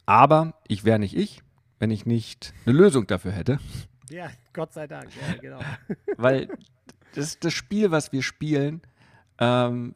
Aber 0.07 0.55
ich 0.67 0.85
wäre 0.85 0.99
nicht 0.99 1.17
ich, 1.17 1.43
wenn 1.79 1.91
ich 1.91 2.07
nicht 2.07 2.55
eine 2.67 2.77
Lösung 2.77 3.07
dafür 3.07 3.33
hätte. 3.33 3.59
Ja, 4.11 4.31
Gott 4.53 4.73
sei 4.73 4.87
Dank, 4.87 5.11
ja, 5.15 5.37
genau. 5.37 5.61
Weil 6.17 6.49
das, 7.15 7.39
das 7.39 7.53
Spiel, 7.53 7.91
was 7.91 8.11
wir 8.13 8.23
spielen, 8.23 8.83
ähm, 9.39 9.95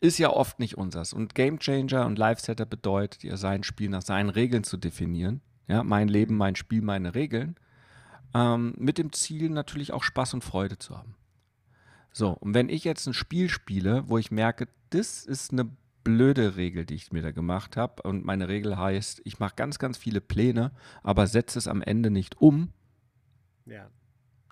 ist 0.00 0.18
ja 0.18 0.30
oft 0.30 0.58
nicht 0.58 0.78
unsers. 0.78 1.12
Und 1.12 1.34
Game 1.34 1.58
Changer 1.58 2.06
und 2.06 2.18
Live 2.18 2.40
Setter 2.40 2.66
bedeutet 2.66 3.22
ja, 3.24 3.36
sein 3.36 3.62
Spiel 3.62 3.88
nach 3.88 4.02
seinen 4.02 4.30
Regeln 4.30 4.64
zu 4.64 4.76
definieren. 4.76 5.40
Ja, 5.66 5.82
mein 5.82 6.08
Leben, 6.08 6.36
mein 6.36 6.56
Spiel, 6.56 6.82
meine 6.82 7.14
Regeln. 7.14 7.56
Ähm, 8.34 8.74
mit 8.78 8.98
dem 8.98 9.12
Ziel 9.12 9.50
natürlich 9.50 9.92
auch 9.92 10.02
Spaß 10.02 10.34
und 10.34 10.44
Freude 10.44 10.78
zu 10.78 10.96
haben. 10.96 11.14
So, 12.12 12.30
und 12.30 12.54
wenn 12.54 12.68
ich 12.68 12.84
jetzt 12.84 13.06
ein 13.06 13.14
Spiel 13.14 13.48
spiele, 13.48 14.08
wo 14.08 14.18
ich 14.18 14.30
merke, 14.30 14.68
das 14.90 15.24
ist 15.24 15.52
eine 15.52 15.70
blöde 16.04 16.56
Regel, 16.56 16.86
die 16.86 16.94
ich 16.94 17.12
mir 17.12 17.22
da 17.22 17.32
gemacht 17.32 17.76
habe, 17.76 18.02
und 18.02 18.24
meine 18.24 18.48
Regel 18.48 18.78
heißt, 18.78 19.20
ich 19.24 19.38
mache 19.38 19.56
ganz, 19.56 19.78
ganz 19.78 19.98
viele 19.98 20.20
Pläne, 20.20 20.72
aber 21.02 21.26
setze 21.26 21.58
es 21.58 21.68
am 21.68 21.82
Ende 21.82 22.10
nicht 22.10 22.40
um. 22.40 22.72
Ja. 23.66 23.90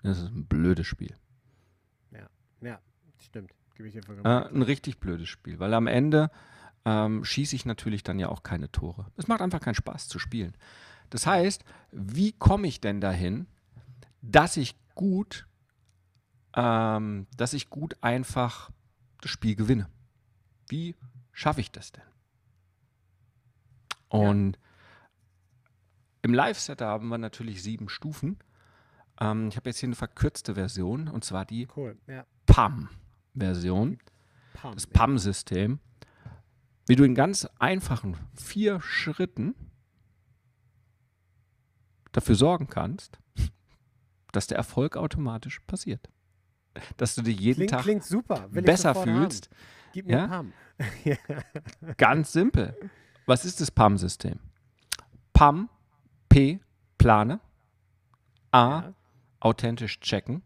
Das 0.03 0.19
ist 0.19 0.29
ein 0.29 0.45
blödes 0.45 0.85
Spiel. 0.85 1.15
Ja, 2.11 2.29
ja, 2.61 2.79
stimmt. 3.17 3.51
Gebe 3.77 3.89
ich 3.89 3.93
dir 3.93 4.01
vollkommen 4.01 4.25
äh, 4.25 4.47
Ein 4.47 4.63
richtig 4.63 4.99
blödes 4.99 5.29
Spiel, 5.29 5.59
weil 5.59 5.71
am 5.75 5.85
Ende 5.85 6.31
ähm, 6.83 7.23
schieße 7.23 7.55
ich 7.55 7.63
natürlich 7.63 8.01
dann 8.01 8.17
ja 8.17 8.27
auch 8.29 8.41
keine 8.41 8.71
Tore. 8.71 9.05
Es 9.17 9.27
macht 9.27 9.41
einfach 9.41 9.59
keinen 9.59 9.75
Spaß 9.75 10.07
zu 10.07 10.17
spielen. 10.17 10.57
Das 11.11 11.27
heißt, 11.27 11.63
wie 11.91 12.31
komme 12.31 12.67
ich 12.67 12.81
denn 12.81 13.01
dahin, 13.01 13.45
dass 14.23 14.57
ich 14.57 14.75
gut, 14.95 15.47
ähm, 16.55 17.27
dass 17.37 17.53
ich 17.53 17.69
gut 17.69 17.95
einfach 18.01 18.71
das 19.21 19.29
Spiel 19.29 19.55
gewinne? 19.55 19.87
Wie 20.67 20.95
schaffe 21.31 21.61
ich 21.61 21.71
das 21.71 21.91
denn? 21.91 22.03
Und 24.09 24.55
ja. 24.55 24.61
im 26.23 26.33
Live-Set 26.33 26.81
haben 26.81 27.09
wir 27.09 27.19
natürlich 27.19 27.61
sieben 27.61 27.89
Stufen. 27.89 28.39
Ähm, 29.21 29.49
ich 29.49 29.55
habe 29.55 29.69
jetzt 29.69 29.77
hier 29.77 29.87
eine 29.87 29.95
verkürzte 29.95 30.55
Version 30.55 31.09
und 31.09 31.23
zwar 31.23 31.45
die 31.45 31.67
cool, 31.75 31.95
ja. 32.07 32.25
PAM. 32.47 32.89
Version, 33.39 33.99
Pam, 34.53 34.73
das 34.73 34.87
PAM-System, 34.87 35.79
wie 36.87 36.95
du 36.95 37.03
in 37.03 37.15
ganz 37.15 37.47
einfachen 37.59 38.15
vier 38.33 38.79
Schritten 38.81 39.55
dafür 42.11 42.35
sorgen 42.35 42.67
kannst, 42.67 43.19
dass 44.31 44.47
der 44.47 44.57
Erfolg 44.57 44.97
automatisch 44.97 45.59
passiert. 45.61 46.09
Dass 46.97 47.15
du 47.15 47.21
dich 47.21 47.39
jeden 47.39 47.57
klingt, 47.57 47.71
Tag 47.71 47.81
klingt 47.81 48.03
super. 48.03 48.47
besser 48.49 48.93
fühlst. 48.95 49.49
Haben. 49.49 49.57
Gib 49.93 50.05
mir 50.07 50.17
ja? 50.17 50.27
PAM. 50.27 50.53
Ganz 51.97 52.31
simpel. 52.31 52.77
Was 53.25 53.45
ist 53.45 53.61
das 53.61 53.71
PAM-System? 53.71 54.39
PAM, 55.33 55.69
P, 56.29 56.59
plane. 56.97 57.39
A, 58.51 58.81
ja. 58.81 58.93
authentisch 59.39 59.99
checken. 59.99 60.43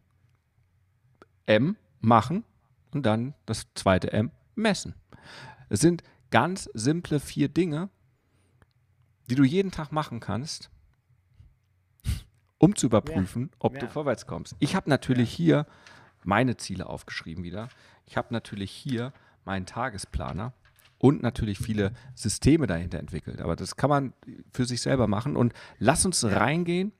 M, 1.45 1.75
machen. 1.99 2.43
Und 2.93 3.05
dann 3.05 3.33
das 3.45 3.67
zweite 3.75 4.11
M, 4.11 4.31
messen. 4.55 4.95
Es 5.69 5.79
sind 5.79 6.03
ganz 6.29 6.69
simple 6.73 7.19
vier 7.19 7.49
Dinge, 7.49 7.89
die 9.29 9.35
du 9.35 9.43
jeden 9.43 9.71
Tag 9.71 9.91
machen 9.91 10.19
kannst, 10.19 10.69
um 12.57 12.75
zu 12.75 12.87
überprüfen, 12.87 13.49
ja. 13.51 13.57
ob 13.59 13.73
ja. 13.75 13.79
du 13.79 13.87
vorwärts 13.87 14.27
kommst. 14.27 14.55
Ich 14.59 14.75
habe 14.75 14.89
natürlich 14.89 15.37
ja. 15.37 15.37
hier 15.37 15.65
meine 16.23 16.57
Ziele 16.57 16.87
aufgeschrieben 16.87 17.43
wieder. 17.43 17.69
Ich 18.05 18.17
habe 18.17 18.33
natürlich 18.33 18.71
hier 18.71 19.13
meinen 19.45 19.65
Tagesplaner 19.65 20.53
und 20.97 21.23
natürlich 21.23 21.57
viele 21.57 21.93
Systeme 22.13 22.67
dahinter 22.67 22.99
entwickelt. 22.99 23.41
Aber 23.41 23.55
das 23.55 23.75
kann 23.75 23.89
man 23.89 24.13
für 24.53 24.65
sich 24.65 24.81
selber 24.81 25.07
machen. 25.07 25.35
Und 25.35 25.53
lass 25.79 26.05
uns 26.05 26.23
reingehen 26.23 26.91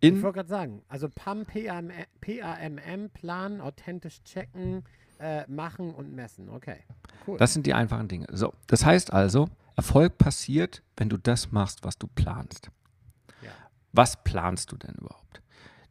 in. 0.00 0.16
Ich 0.16 0.22
wollte 0.22 0.38
gerade 0.38 0.48
sagen, 0.48 0.82
also 0.88 1.08
PAM, 1.08 1.46
PAM, 1.46 1.92
PAMM 2.20 3.10
planen, 3.10 3.60
authentisch 3.60 4.22
checken, 4.24 4.82
äh, 5.18 5.44
machen 5.50 5.94
und 5.94 6.14
messen. 6.14 6.48
Okay. 6.48 6.78
Cool. 7.26 7.38
Das 7.38 7.52
sind 7.52 7.66
die 7.66 7.74
einfachen 7.74 8.08
Dinge. 8.08 8.26
So, 8.32 8.52
das 8.66 8.84
heißt 8.84 9.12
also, 9.12 9.48
Erfolg 9.76 10.18
passiert, 10.18 10.82
wenn 10.96 11.08
du 11.08 11.16
das 11.16 11.52
machst, 11.52 11.84
was 11.84 11.98
du 11.98 12.06
planst. 12.06 12.70
Ja. 13.42 13.50
Was 13.92 14.22
planst 14.22 14.72
du 14.72 14.76
denn 14.76 14.94
überhaupt? 14.94 15.42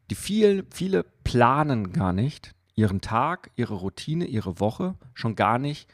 Die 0.10 0.16
vielen, 0.16 0.66
viele 0.72 1.04
planen 1.24 1.92
gar 1.94 2.14
nicht 2.14 2.54
ihren 2.76 3.02
Tag, 3.02 3.52
ihre 3.56 3.76
Routine, 3.76 4.26
ihre 4.26 4.60
Woche, 4.60 4.96
schon 5.14 5.36
gar 5.36 5.60
nicht 5.60 5.94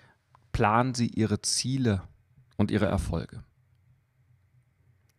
planen 0.52 0.94
sie 0.94 1.08
ihre 1.08 1.42
Ziele 1.42 2.02
und 2.58 2.72
ihre 2.72 2.86
Erfolge. 2.86 3.44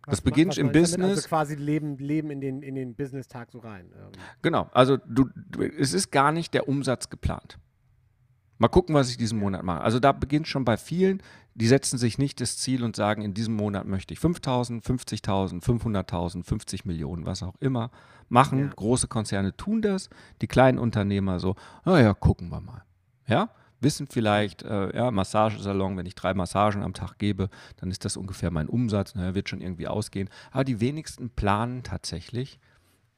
Was, 0.07 0.19
das 0.19 0.21
beginnt 0.23 0.59
im 0.59 0.73
Business. 0.73 1.11
Also 1.11 1.29
quasi 1.29 1.55
leben, 1.55 1.97
leben 1.99 2.31
in 2.31 2.41
den, 2.41 2.63
in 2.63 2.75
den 2.75 2.95
Business-Tag 2.95 3.53
so 3.53 3.59
rein. 3.59 3.93
Genau, 4.43 4.69
also 4.73 4.97
du, 4.97 5.29
es 5.79 5.93
ist 5.93 6.11
gar 6.11 6.33
nicht 6.33 6.53
der 6.55 6.69
Umsatz 6.69 7.11
geplant. 7.11 7.59
Mal 8.61 8.69
gucken, 8.69 8.95
was 8.95 9.09
ich 9.09 9.17
diesen 9.17 9.39
Monat 9.39 9.63
mache. 9.63 9.81
Also 9.81 10.01
da 10.01 10.13
beginnt 10.13 10.47
schon 10.47 10.67
bei 10.67 10.77
vielen, 10.77 11.23
die 11.55 11.67
setzen 11.67 11.97
sich 11.97 12.19
nicht 12.19 12.43
das 12.43 12.59
Ziel 12.59 12.85
und 12.85 12.95
sagen, 12.95 13.23
in 13.23 13.33
diesem 13.33 13.57
Monat 13.57 13.87
möchte 13.87 14.13
ich 14.13 14.21
5.000, 14.21 14.85
50.000, 14.85 15.63
500.000, 15.65 16.45
50 16.45 16.85
Millionen, 16.85 17.25
was 17.25 17.43
auch 17.43 17.55
immer 17.61 17.91
machen. 18.29 18.59
Ja. 18.59 18.67
Große 18.77 19.09
Konzerne 19.09 19.57
tun 19.57 19.81
das, 19.81 20.11
die 20.43 20.47
kleinen 20.47 20.79
Unternehmer 20.79 21.41
so, 21.41 21.57
naja, 21.87 22.13
gucken 22.13 22.51
wir 22.51 22.61
mal. 22.61 22.85
Ja, 23.27 23.49
wissen 23.81 24.09
vielleicht, 24.09 24.63
äh, 24.63 24.95
ja, 24.95 25.11
Massagesalon, 25.11 25.97
wenn 25.97 26.05
ich 26.05 26.15
drei 26.15 26.35
Massagen 26.35 26.83
am 26.83 26.93
Tag 26.93 27.17
gebe, 27.17 27.49
dann 27.79 27.91
ist 27.91 28.05
das 28.05 28.19
ungefähr 28.19 28.51
mein 28.51 28.69
Umsatz, 28.69 29.15
naja, 29.15 29.35
wird 29.35 29.49
schon 29.49 29.63
irgendwie 29.63 29.89
ausgehen. 29.89 30.29
Aber 30.51 30.65
die 30.65 30.81
wenigsten 30.81 31.31
planen 31.31 31.83
tatsächlich 31.83 32.61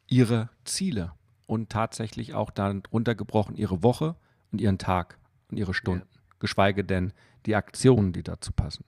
ihre 0.06 0.50
Ziele 0.64 1.14
und 1.48 1.68
tatsächlich 1.68 2.32
auch 2.32 2.50
dann 2.50 2.84
runtergebrochen 2.92 3.56
ihre 3.56 3.82
Woche 3.82 4.14
und 4.52 4.60
ihren 4.60 4.78
Tag 4.78 5.18
und 5.52 5.58
ihre 5.58 5.74
Stunden, 5.74 6.08
ja. 6.12 6.20
geschweige 6.40 6.84
denn 6.84 7.12
die 7.46 7.54
Aktionen, 7.54 8.12
die 8.12 8.22
dazu 8.22 8.52
passen. 8.52 8.84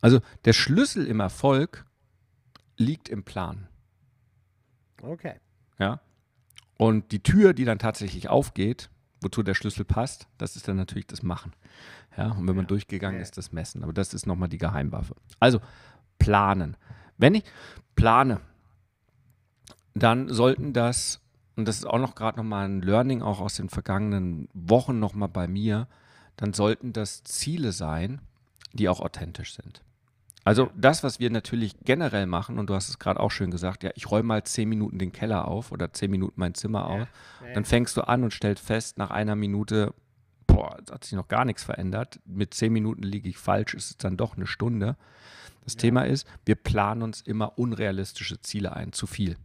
Also 0.00 0.20
der 0.44 0.52
Schlüssel 0.52 1.06
im 1.06 1.20
Erfolg 1.20 1.86
liegt 2.76 3.08
im 3.08 3.22
Plan. 3.22 3.68
Okay. 5.00 5.40
Ja. 5.78 6.00
Und 6.76 7.12
die 7.12 7.22
Tür, 7.22 7.54
die 7.54 7.64
dann 7.64 7.78
tatsächlich 7.78 8.28
aufgeht, 8.28 8.90
wozu 9.20 9.42
der 9.42 9.54
Schlüssel 9.54 9.84
passt, 9.84 10.28
das 10.38 10.56
ist 10.56 10.68
dann 10.68 10.76
natürlich 10.76 11.06
das 11.06 11.22
Machen. 11.22 11.52
Ja, 12.16 12.32
und 12.32 12.46
wenn 12.46 12.56
man 12.56 12.64
ja. 12.64 12.68
durchgegangen 12.68 13.16
ja. 13.18 13.22
ist, 13.22 13.38
das 13.38 13.52
Messen. 13.52 13.82
Aber 13.82 13.92
das 13.92 14.12
ist 14.12 14.26
nochmal 14.26 14.48
die 14.48 14.58
Geheimwaffe. 14.58 15.14
Also 15.40 15.60
planen. 16.18 16.76
Wenn 17.16 17.34
ich 17.34 17.44
plane, 17.96 18.40
dann 19.94 20.28
sollten 20.28 20.72
das 20.72 21.20
und 21.56 21.68
das 21.68 21.76
ist 21.76 21.86
auch 21.86 21.98
noch 21.98 22.14
gerade 22.14 22.38
nochmal 22.38 22.66
ein 22.66 22.82
Learning 22.82 23.22
auch 23.22 23.40
aus 23.40 23.54
den 23.54 23.68
vergangenen 23.68 24.48
Wochen 24.52 24.98
nochmal 24.98 25.28
bei 25.28 25.46
mir, 25.46 25.86
dann 26.36 26.52
sollten 26.52 26.92
das 26.92 27.22
Ziele 27.24 27.72
sein, 27.72 28.20
die 28.72 28.88
auch 28.88 29.00
authentisch 29.00 29.54
sind. 29.54 29.82
Also 30.44 30.70
das, 30.76 31.02
was 31.02 31.20
wir 31.20 31.30
natürlich 31.30 31.74
generell 31.84 32.26
machen, 32.26 32.58
und 32.58 32.68
du 32.68 32.74
hast 32.74 32.90
es 32.90 32.98
gerade 32.98 33.18
auch 33.18 33.30
schön 33.30 33.50
gesagt, 33.50 33.82
ja, 33.82 33.90
ich 33.94 34.10
räume 34.10 34.28
mal 34.28 34.44
zehn 34.44 34.68
Minuten 34.68 34.98
den 34.98 35.10
Keller 35.10 35.48
auf 35.48 35.72
oder 35.72 35.92
zehn 35.92 36.10
Minuten 36.10 36.34
mein 36.36 36.54
Zimmer 36.54 36.86
auf. 36.86 37.08
Ja, 37.40 37.54
Dann 37.54 37.64
fängst 37.64 37.96
du 37.96 38.02
an 38.02 38.24
und 38.24 38.32
stellst 38.32 38.62
fest, 38.62 38.98
nach 38.98 39.10
einer 39.10 39.36
Minute, 39.36 39.94
boah, 40.46 40.76
hat 40.90 41.04
sich 41.04 41.14
noch 41.14 41.28
gar 41.28 41.46
nichts 41.46 41.62
verändert. 41.62 42.20
Mit 42.26 42.52
zehn 42.52 42.74
Minuten 42.74 43.04
liege 43.04 43.28
ich 43.28 43.38
falsch, 43.38 43.72
ist 43.72 43.90
es 43.90 43.96
dann 43.96 44.18
doch 44.18 44.36
eine 44.36 44.46
Stunde. 44.46 44.96
Das 45.64 45.74
ja. 45.74 45.80
Thema 45.80 46.02
ist, 46.02 46.26
wir 46.44 46.56
planen 46.56 47.02
uns 47.02 47.22
immer 47.22 47.58
unrealistische 47.58 48.38
Ziele 48.42 48.74
ein, 48.74 48.92
zu 48.92 49.06
viel. 49.06 49.36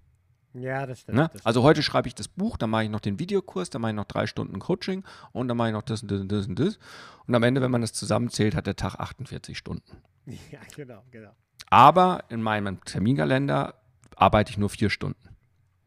Ja, 0.54 0.86
das 0.86 1.02
stimmt. 1.02 1.18
Ne? 1.18 1.30
Das. 1.32 1.46
Also 1.46 1.64
heute 1.64 1.84
schreibe 1.84 2.08
ich 2.08 2.16
das 2.16 2.28
Buch, 2.28 2.58
dann 2.58 2.70
mache 2.70 2.84
ich 2.84 2.90
noch 2.90 3.00
den 3.00 3.20
Videokurs, 3.20 3.70
dann 3.70 3.82
mache 3.82 3.92
ich 3.92 3.96
noch 3.96 4.06
drei 4.06 4.26
Stunden 4.26 4.60
Coaching 4.60 5.04
und 5.32 5.48
dann 5.48 5.58
mache 5.58 5.70
ich 5.70 5.74
noch 5.74 5.84
das 5.84 6.02
und 6.02 6.12
das 6.12 6.22
und 6.22 6.32
das 6.32 6.48
und 6.48 6.60
das. 6.60 6.80
Und 7.28 7.36
am 7.36 7.44
Ende, 7.44 7.62
wenn 7.62 7.72
man 7.72 7.82
das 7.82 7.94
zusammenzählt, 7.94 8.56
hat 8.56 8.68
der 8.68 8.76
Tag 8.76 8.96
48 8.96 9.58
Stunden. 9.58 9.98
Ja, 10.52 10.60
genau, 10.76 11.02
genau. 11.10 11.32
Aber 11.72 12.24
in 12.30 12.44
meinem 12.44 12.84
Terminkalender 12.84 13.74
arbeite 14.16 14.52
ich 14.52 14.60
nur 14.60 14.70
vier 14.70 14.92
Stunden, 14.92 15.30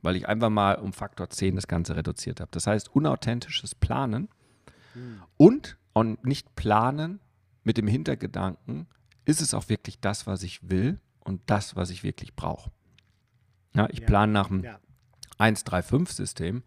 weil 0.00 0.16
ich 0.16 0.26
einfach 0.26 0.50
mal 0.50 0.74
um 0.76 0.92
Faktor 0.92 1.30
10 1.30 1.54
das 1.54 1.68
Ganze 1.68 1.94
reduziert 1.94 2.40
habe. 2.40 2.50
Das 2.50 2.66
heißt, 2.66 2.88
unauthentisches 2.88 3.76
Planen 3.76 4.28
hm. 4.94 5.22
und, 5.36 5.78
und 5.92 6.24
nicht 6.24 6.56
planen 6.56 7.20
mit 7.62 7.76
dem 7.76 7.86
Hintergedanken, 7.86 8.88
ist 9.24 9.40
es 9.40 9.54
auch 9.54 9.68
wirklich 9.68 10.00
das, 10.00 10.26
was 10.26 10.42
ich 10.42 10.68
will 10.68 10.98
und 11.20 11.40
das, 11.46 11.76
was 11.76 11.90
ich 11.90 12.02
wirklich 12.02 12.34
brauche. 12.34 12.72
Ja, 13.74 13.88
ich 13.90 14.00
ja. 14.00 14.06
plane 14.06 14.32
nach 14.32 14.48
dem 14.48 14.64
ja. 14.64 14.78
1-3-5-System. 15.38 16.62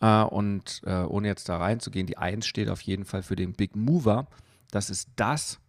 Äh, 0.00 0.22
und 0.22 0.82
äh, 0.84 1.02
ohne 1.02 1.28
jetzt 1.28 1.48
da 1.48 1.58
reinzugehen, 1.58 2.06
die 2.06 2.18
1 2.18 2.46
steht 2.46 2.68
auf 2.68 2.80
jeden 2.80 3.04
Fall 3.04 3.22
für 3.22 3.36
den 3.36 3.52
Big 3.52 3.76
Mover. 3.76 4.26
Das 4.70 4.90
ist 4.90 5.10
das, 5.16 5.60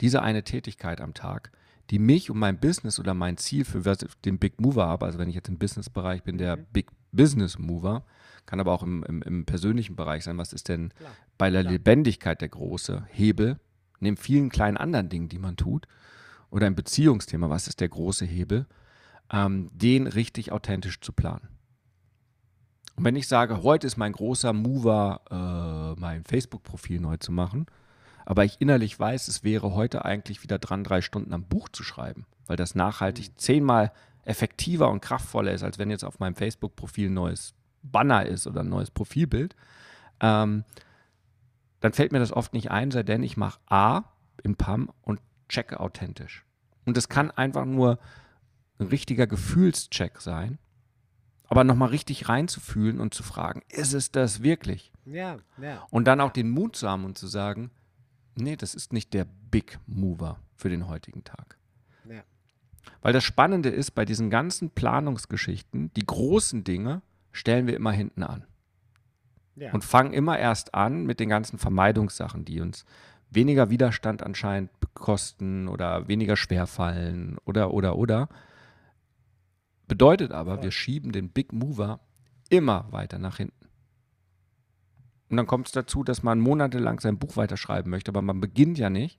diese 0.00 0.22
eine 0.22 0.44
Tätigkeit 0.44 1.00
am 1.00 1.14
Tag, 1.14 1.50
die 1.90 1.98
mich 1.98 2.30
und 2.30 2.38
mein 2.38 2.58
Business 2.58 2.98
oder 3.00 3.14
mein 3.14 3.36
Ziel 3.36 3.64
für 3.64 3.80
den 4.24 4.38
Big 4.38 4.60
Mover 4.60 4.86
habe. 4.86 5.06
Also 5.06 5.18
wenn 5.18 5.28
ich 5.28 5.34
jetzt 5.34 5.48
im 5.48 5.58
Business-Bereich 5.58 6.22
bin, 6.22 6.38
der 6.38 6.56
mhm. 6.56 6.66
Big 6.72 6.90
Business 7.12 7.58
Mover, 7.58 8.04
kann 8.46 8.60
aber 8.60 8.72
auch 8.72 8.82
im, 8.82 9.02
im, 9.04 9.22
im 9.22 9.44
persönlichen 9.44 9.96
Bereich 9.96 10.24
sein. 10.24 10.38
Was 10.38 10.52
ist 10.52 10.68
denn 10.68 10.90
Klar. 10.90 11.12
bei 11.38 11.50
der 11.50 11.62
Klar. 11.62 11.72
Lebendigkeit 11.72 12.40
der 12.40 12.48
große 12.48 13.04
Hebel? 13.10 13.58
Neben 14.00 14.16
vielen 14.16 14.48
kleinen 14.48 14.76
anderen 14.76 15.08
Dingen, 15.08 15.28
die 15.28 15.38
man 15.38 15.56
tut, 15.56 15.86
oder 16.50 16.66
im 16.66 16.74
Beziehungsthema, 16.74 17.50
was 17.50 17.68
ist 17.68 17.80
der 17.80 17.88
große 17.88 18.24
Hebel? 18.24 18.66
Ähm, 19.32 19.70
den 19.72 20.06
richtig 20.06 20.52
authentisch 20.52 21.00
zu 21.00 21.12
planen. 21.12 21.48
Und 22.96 23.04
wenn 23.04 23.16
ich 23.16 23.28
sage, 23.28 23.62
heute 23.62 23.86
ist 23.86 23.96
mein 23.96 24.12
großer 24.12 24.52
Mover, 24.52 25.22
äh, 25.30 26.00
mein 26.00 26.24
Facebook-Profil 26.24 27.00
neu 27.00 27.16
zu 27.16 27.32
machen, 27.32 27.66
aber 28.26 28.44
ich 28.44 28.60
innerlich 28.60 28.98
weiß, 28.98 29.28
es 29.28 29.42
wäre 29.42 29.74
heute 29.74 30.04
eigentlich 30.04 30.42
wieder 30.42 30.58
dran, 30.58 30.84
drei 30.84 31.00
Stunden 31.00 31.32
am 31.32 31.44
Buch 31.44 31.68
zu 31.68 31.82
schreiben, 31.82 32.26
weil 32.46 32.56
das 32.56 32.74
nachhaltig 32.74 33.30
mhm. 33.30 33.36
zehnmal 33.36 33.92
effektiver 34.24 34.90
und 34.90 35.00
kraftvoller 35.00 35.52
ist, 35.52 35.62
als 35.62 35.78
wenn 35.78 35.90
jetzt 35.90 36.04
auf 36.04 36.18
meinem 36.18 36.34
Facebook-Profil 36.34 37.08
ein 37.08 37.14
neues 37.14 37.54
Banner 37.82 38.26
ist 38.26 38.46
oder 38.46 38.60
ein 38.60 38.68
neues 38.68 38.90
Profilbild, 38.90 39.56
ähm, 40.20 40.64
dann 41.80 41.92
fällt 41.92 42.12
mir 42.12 42.18
das 42.18 42.32
oft 42.32 42.52
nicht 42.52 42.70
ein, 42.70 42.90
sei 42.90 43.02
denn 43.02 43.22
ich 43.22 43.36
mache 43.36 43.60
A 43.66 44.02
im 44.42 44.56
PAM 44.56 44.90
und 45.02 45.20
checke 45.48 45.80
authentisch. 45.80 46.44
Und 46.84 46.96
das 46.96 47.08
kann 47.08 47.30
einfach 47.30 47.64
nur 47.64 47.98
ein 48.80 48.88
richtiger 48.88 49.26
Gefühlscheck 49.26 50.20
sein, 50.20 50.58
aber 51.44 51.64
nochmal 51.64 51.90
richtig 51.90 52.28
reinzufühlen 52.28 53.00
und 53.00 53.14
zu 53.14 53.22
fragen, 53.22 53.62
ist 53.68 53.92
es 53.92 54.10
das 54.10 54.42
wirklich? 54.42 54.92
Ja, 55.04 55.38
ja. 55.60 55.86
Und 55.90 56.06
dann 56.06 56.20
auch 56.20 56.30
den 56.30 56.50
Mut 56.50 56.76
zu 56.76 56.88
haben 56.88 57.04
und 57.04 57.18
zu 57.18 57.26
sagen, 57.26 57.70
nee, 58.36 58.56
das 58.56 58.74
ist 58.74 58.92
nicht 58.92 59.12
der 59.14 59.26
Big 59.50 59.78
Mover 59.86 60.38
für 60.54 60.68
den 60.68 60.86
heutigen 60.86 61.24
Tag. 61.24 61.58
Ja. 62.08 62.22
Weil 63.02 63.12
das 63.12 63.24
Spannende 63.24 63.68
ist, 63.68 63.92
bei 63.92 64.04
diesen 64.04 64.30
ganzen 64.30 64.70
Planungsgeschichten, 64.70 65.92
die 65.94 66.06
großen 66.06 66.64
Dinge 66.64 67.02
stellen 67.32 67.66
wir 67.66 67.76
immer 67.76 67.92
hinten 67.92 68.22
an. 68.22 68.44
Ja. 69.56 69.72
Und 69.72 69.84
fangen 69.84 70.12
immer 70.12 70.38
erst 70.38 70.74
an 70.74 71.04
mit 71.04 71.20
den 71.20 71.28
ganzen 71.28 71.58
Vermeidungssachen, 71.58 72.44
die 72.44 72.60
uns 72.60 72.84
weniger 73.28 73.70
Widerstand 73.70 74.22
anscheinend 74.22 74.70
kosten 74.94 75.68
oder 75.68 76.08
weniger 76.08 76.36
schwer 76.36 76.66
fallen 76.66 77.38
oder, 77.44 77.72
oder, 77.72 77.96
oder. 77.96 78.28
Bedeutet 79.90 80.30
aber, 80.30 80.62
wir 80.62 80.70
schieben 80.70 81.10
den 81.10 81.30
Big 81.30 81.52
Mover 81.52 81.98
immer 82.48 82.86
weiter 82.92 83.18
nach 83.18 83.38
hinten. 83.38 83.66
Und 85.28 85.36
dann 85.36 85.48
kommt 85.48 85.66
es 85.66 85.72
dazu, 85.72 86.04
dass 86.04 86.22
man 86.22 86.38
monatelang 86.38 87.00
sein 87.00 87.18
Buch 87.18 87.36
weiterschreiben 87.36 87.90
möchte, 87.90 88.12
aber 88.12 88.22
man 88.22 88.40
beginnt 88.40 88.78
ja 88.78 88.88
nicht, 88.88 89.18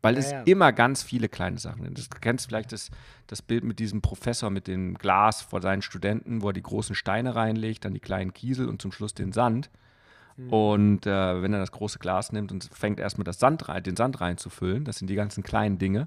weil 0.00 0.16
es 0.16 0.30
ja. 0.30 0.42
immer 0.42 0.72
ganz 0.72 1.02
viele 1.02 1.28
kleine 1.28 1.58
Sachen 1.58 1.82
sind. 1.82 1.98
Du 1.98 2.18
kennst 2.20 2.46
vielleicht 2.46 2.70
das, 2.70 2.90
das 3.26 3.42
Bild 3.42 3.64
mit 3.64 3.80
diesem 3.80 4.00
Professor 4.00 4.48
mit 4.48 4.68
dem 4.68 4.94
Glas 4.94 5.42
vor 5.42 5.60
seinen 5.60 5.82
Studenten, 5.82 6.42
wo 6.42 6.50
er 6.50 6.52
die 6.52 6.62
großen 6.62 6.94
Steine 6.94 7.34
reinlegt, 7.34 7.84
dann 7.84 7.94
die 7.94 8.00
kleinen 8.00 8.32
Kiesel 8.32 8.68
und 8.68 8.80
zum 8.80 8.92
Schluss 8.92 9.12
den 9.12 9.32
Sand. 9.32 9.70
Mhm. 10.36 10.52
Und 10.52 11.06
äh, 11.08 11.42
wenn 11.42 11.52
er 11.52 11.58
das 11.58 11.72
große 11.72 11.98
Glas 11.98 12.30
nimmt 12.30 12.52
und 12.52 12.70
fängt 12.72 13.00
erstmal 13.00 13.24
das 13.24 13.40
Sand 13.40 13.68
rein, 13.68 13.82
den 13.82 13.96
Sand 13.96 14.20
reinzufüllen, 14.20 14.84
das 14.84 14.98
sind 14.98 15.08
die 15.08 15.16
ganzen 15.16 15.42
kleinen 15.42 15.78
Dinge, 15.78 16.06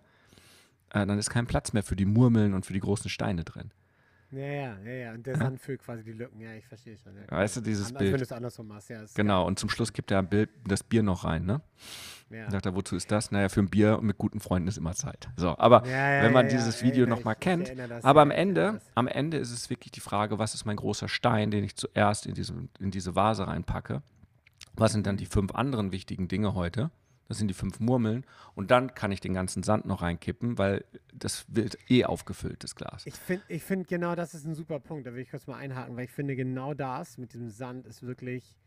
äh, 0.96 1.06
dann 1.06 1.20
ist 1.20 1.30
kein 1.30 1.46
Platz 1.48 1.74
mehr 1.74 1.84
für 1.84 1.96
die 1.96 2.06
Murmeln 2.06 2.54
und 2.54 2.66
für 2.66 2.74
die 2.74 2.80
großen 2.80 3.10
Steine 3.10 3.44
drin. 3.44 3.72
Ja, 4.32 4.46
ja, 4.46 4.78
ja, 4.84 4.92
ja. 4.92 5.14
Und 5.14 5.26
der 5.26 5.38
Sand 5.38 5.62
füllt 5.62 5.82
quasi 5.82 6.04
die 6.04 6.12
Lücken. 6.12 6.42
Ja, 6.42 6.54
ich 6.54 6.66
verstehe 6.66 6.98
schon. 6.98 7.14
Ja. 7.16 7.38
Weißt 7.38 7.58
du, 7.58 7.62
dieses 7.62 7.88
Anders, 7.88 8.00
Bild. 8.00 8.12
wenn 8.12 8.18
du 8.20 8.24
es 8.24 8.32
andersrum 8.32 8.68
machst, 8.68 8.90
ja. 8.90 9.04
Genau, 9.14 9.42
geil. 9.42 9.48
und 9.48 9.60
zum 9.60 9.70
Schluss 9.70 9.94
gibt 9.94 10.12
er 10.12 10.24
Bild, 10.24 10.50
das 10.68 10.84
Bier 10.84 11.04
noch 11.04 11.24
rein, 11.24 11.46
ne? 11.46 11.62
Ja. 12.30 12.50
Sagt 12.50 12.66
er, 12.66 12.76
wozu 12.76 12.96
ist 12.96 13.12
das? 13.12 13.32
Naja, 13.32 13.50
für 13.50 13.60
ein 13.62 13.70
Bier 13.70 14.00
mit 14.02 14.18
guten 14.18 14.40
Freunden 14.40 14.68
ist 14.68 14.78
immer 14.78 14.94
Zeit. 14.94 15.30
So, 15.38 15.58
aber 15.58 15.88
Ja, 15.88 16.24
wenn 16.24 16.34
man 16.34 16.50
dieses 16.50 16.84
Video 16.84 17.06
nochmal 17.06 17.36
kennt, 17.36 17.72
das, 17.78 18.04
aber 18.04 18.22
am 18.22 18.32
Ende, 18.32 18.82
am 18.96 19.08
Ende 19.08 19.38
ist 19.38 19.52
es 19.52 19.70
wirklich 19.70 19.92
die 19.92 20.00
Frage, 20.00 20.40
was 20.40 20.56
ist 20.56 20.66
mein 20.66 20.76
großer 20.78 21.08
Stein, 21.08 21.52
den 21.52 21.64
ich 21.64 21.76
zuerst 21.76 22.26
in, 22.26 22.34
diesem, 22.34 22.70
in 22.80 22.90
diese 22.90 23.16
Vase 23.16 23.48
reinpacke? 23.48 24.02
Was 24.74 24.92
sind 24.92 25.06
dann 25.06 25.18
die 25.18 25.28
fünf 25.28 25.54
anderen 25.54 25.92
wichtigen 25.92 26.28
Dinge 26.28 26.56
heute? 26.56 26.90
Das 27.28 27.38
sind 27.40 27.48
die 27.48 27.54
fünf 27.54 27.80
Murmeln. 27.80 28.26
Und 28.54 28.72
dann 28.72 28.94
kann 28.94 29.12
ich 29.12 29.20
den 29.20 29.34
ganzen 29.34 29.64
Sand 29.64 29.86
noch 29.86 30.02
reinkippen, 30.02 30.58
weil 30.58 30.86
das 31.14 31.46
wird 31.48 31.78
eh 31.90 32.06
aufgefüllt, 32.06 32.64
das 32.64 32.76
Glas. 32.76 33.06
Ich 33.06 33.16
finde, 33.16 33.44
ich 33.48 33.64
find 33.64 33.88
genau 33.88 34.16
das 34.16 34.34
ist 34.34 34.46
ein 34.46 34.54
super 34.54 34.80
Punkt. 34.80 35.08
Da 35.08 35.14
will 35.14 35.22
ich 35.22 35.32
kurz 35.32 35.48
mal 35.48 35.58
einhaken, 35.58 35.96
weil 35.98 36.06
ich 36.06 36.12
finde, 36.12 36.36
genau 36.36 36.74
das 36.74 37.18
mit 37.18 37.34
diesem 37.34 37.50
Sand 37.50 37.88
ist 37.88 38.04
wirklich, 38.04 38.58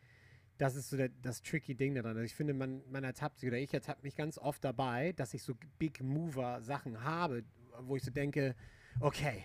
das 0.59 0.75
ist 0.75 0.91
so 0.91 0.97
der, 0.97 1.11
das 1.23 1.43
tricky 1.43 1.75
Ding 1.75 1.95
daran. 1.95 2.11
Also 2.11 2.23
ich 2.23 2.35
finde, 2.35 2.53
man, 2.53 2.83
man 2.91 3.05
ertappt 3.05 3.39
sich, 3.39 3.49
oder 3.49 3.59
ich 3.59 3.73
ertappe 3.73 4.03
mich 4.03 4.17
ganz 4.17 4.39
oft 4.39 4.65
dabei, 4.65 5.13
dass 5.13 5.35
ich 5.35 5.43
so 5.43 5.55
Big 5.79 6.03
Mover 6.03 6.61
Sachen 6.61 7.05
habe, 7.05 7.45
wo 7.81 7.95
ich 7.95 8.03
so 8.03 8.11
denke, 8.11 8.57
okay, 9.01 9.45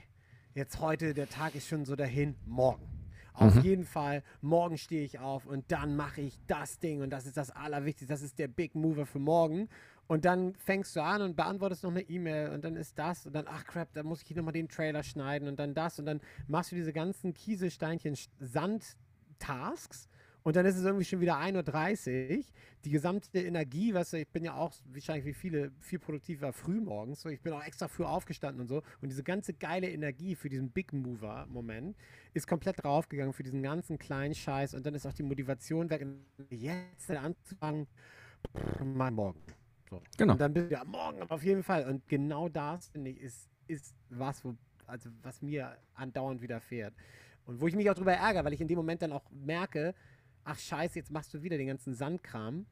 jetzt 0.55 0.79
heute, 0.79 1.13
der 1.13 1.29
Tag 1.29 1.53
ist 1.53 1.67
schon 1.67 1.85
so 1.85 1.95
dahin, 1.95 2.35
morgen. 2.45 3.02
Auf 3.33 3.63
jeden 3.63 3.85
Fall, 3.85 4.23
morgen 4.41 4.77
stehe 4.77 5.03
ich 5.03 5.19
auf 5.19 5.45
und 5.45 5.71
dann 5.71 5.95
mache 5.95 6.21
ich 6.21 6.39
das 6.47 6.79
Ding 6.79 7.01
und 7.01 7.09
das 7.09 7.25
ist 7.25 7.35
das 7.35 7.49
Allerwichtigste, 7.49 8.13
das 8.13 8.21
ist 8.21 8.37
der 8.37 8.47
Big 8.47 8.75
Mover 8.75 9.05
für 9.05 9.19
morgen. 9.19 9.69
Und 10.07 10.25
dann 10.25 10.53
fängst 10.55 10.95
du 10.95 11.01
an 11.01 11.21
und 11.21 11.35
beantwortest 11.35 11.83
noch 11.83 11.91
eine 11.91 12.01
E-Mail 12.01 12.49
und 12.49 12.63
dann 12.63 12.75
ist 12.75 12.99
das 12.99 13.25
und 13.25 13.33
dann, 13.33 13.45
ach 13.47 13.65
crap, 13.65 13.93
da 13.93 14.03
muss 14.03 14.21
ich 14.21 14.27
hier 14.27 14.37
nochmal 14.37 14.53
den 14.53 14.67
Trailer 14.67 15.01
schneiden 15.01 15.47
und 15.47 15.57
dann 15.57 15.73
das 15.73 15.97
und 15.97 16.05
dann 16.05 16.19
machst 16.47 16.71
du 16.71 16.75
diese 16.75 16.93
ganzen 16.93 17.33
Kieselsteinchen 17.33 18.15
Sand-Tasks 18.39 20.09
und 20.43 20.57
dann 20.57 20.65
ist 20.65 20.75
es 20.75 20.83
irgendwie 20.83 21.05
schon 21.05 21.21
wieder 21.21 21.37
1.30 21.37 22.37
Uhr. 22.37 22.43
Die 22.83 22.89
gesamte 22.89 23.39
Energie, 23.39 23.93
weißt 23.93 24.13
du, 24.13 24.17
ich 24.17 24.27
bin 24.27 24.43
ja 24.43 24.55
auch 24.55 24.73
wahrscheinlich 24.91 25.25
wie 25.25 25.33
viele 25.33 25.71
viel 25.79 25.99
produktiver 25.99 26.51
früh 26.51 26.81
morgens. 26.81 27.21
So, 27.21 27.29
ich 27.29 27.41
bin 27.41 27.53
auch 27.53 27.63
extra 27.63 27.87
früh 27.87 28.03
aufgestanden 28.03 28.59
und 28.61 28.67
so. 28.67 28.83
Und 29.01 29.09
diese 29.09 29.23
ganze 29.23 29.53
geile 29.53 29.89
Energie 29.89 30.35
für 30.35 30.49
diesen 30.49 30.69
Big 30.69 30.91
Mover-Moment 30.91 31.95
ist 32.33 32.45
komplett 32.45 32.83
draufgegangen 32.83 33.31
für 33.31 33.43
diesen 33.43 33.63
ganzen 33.63 33.97
kleinen 33.97 34.35
Scheiß. 34.35 34.73
Und 34.73 34.85
dann 34.85 34.93
ist 34.95 35.05
auch 35.05 35.13
die 35.13 35.23
Motivation 35.23 35.89
weg, 35.89 36.05
jetzt 36.49 37.09
anzufangen, 37.09 37.87
mal 38.83 39.11
morgen. 39.11 39.39
So. 39.89 40.01
Genau. 40.17 40.33
Und 40.33 40.41
dann 40.41 40.53
bist 40.53 40.69
du 40.69 40.73
ja 40.73 40.83
morgen 40.83 41.21
auf 41.21 41.43
jeden 41.43 41.63
Fall. 41.63 41.87
Und 41.87 42.05
genau 42.09 42.49
das, 42.49 42.89
finde 42.89 43.11
ich, 43.11 43.21
ist, 43.21 43.49
ist 43.67 43.95
was, 44.09 44.43
wo, 44.43 44.55
also 44.87 45.09
was 45.21 45.41
mir 45.41 45.77
andauernd 45.93 46.41
widerfährt. 46.41 46.93
Und 47.45 47.61
wo 47.61 47.67
ich 47.67 47.75
mich 47.75 47.89
auch 47.89 47.95
drüber 47.95 48.13
ärgere, 48.13 48.43
weil 48.43 48.53
ich 48.53 48.61
in 48.61 48.67
dem 48.67 48.77
Moment 48.77 49.01
dann 49.01 49.11
auch 49.11 49.29
merke, 49.31 49.93
ach 50.45 50.57
scheiße, 50.59 50.99
jetzt 50.99 51.11
machst 51.11 51.33
du 51.33 51.41
wieder 51.41 51.57
den 51.57 51.67
ganzen 51.67 51.93
Sandkram. 51.93 52.65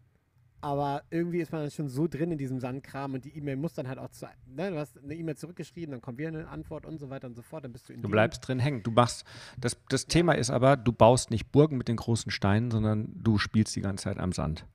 Aber 0.64 1.02
irgendwie 1.10 1.40
ist 1.40 1.52
man 1.52 1.62
dann 1.62 1.72
schon 1.72 1.90
so 1.90 2.08
drin 2.08 2.32
in 2.32 2.38
diesem 2.38 2.60
Sandkram 2.60 3.16
und 3.16 3.26
die 3.26 3.36
E-Mail 3.36 3.56
muss 3.56 3.74
dann 3.74 3.88
halt 3.88 3.98
auch 3.98 4.10
zu. 4.10 4.28
Ne, 4.46 4.70
du 4.70 4.78
hast 4.78 4.96
eine 5.04 5.16
E-Mail 5.16 5.36
zurückgeschrieben, 5.36 5.92
dann 5.92 6.02
kommt 6.02 6.20
wieder 6.20 6.28
eine 6.28 6.48
Antwort 6.48 6.86
und 6.86 7.00
so 7.00 7.10
weiter 7.10 7.26
und 7.28 7.34
so 7.34 7.42
fort. 7.42 7.64
Dann 7.64 7.72
bist 7.74 7.90
du 7.90 7.94
in 7.94 8.04
Du 8.04 8.10
bleibst 8.10 8.48
drin 8.48 8.60
hängen. 8.60 8.84
Du 8.84 8.92
machst, 8.92 9.26
das, 9.60 9.76
das 9.90 10.06
Thema 10.06 10.34
ist 10.34 10.52
aber, 10.52 10.78
du 10.78 10.92
baust 10.92 11.32
nicht 11.32 11.52
Burgen 11.52 11.78
mit 11.78 11.88
den 11.88 11.96
großen 11.96 12.32
Steinen, 12.32 12.70
sondern 12.70 13.10
du 13.16 13.40
spielst 13.40 13.76
die 13.76 13.82
ganze 13.82 14.04
Zeit 14.04 14.20
am 14.20 14.34
Sand. 14.34 14.68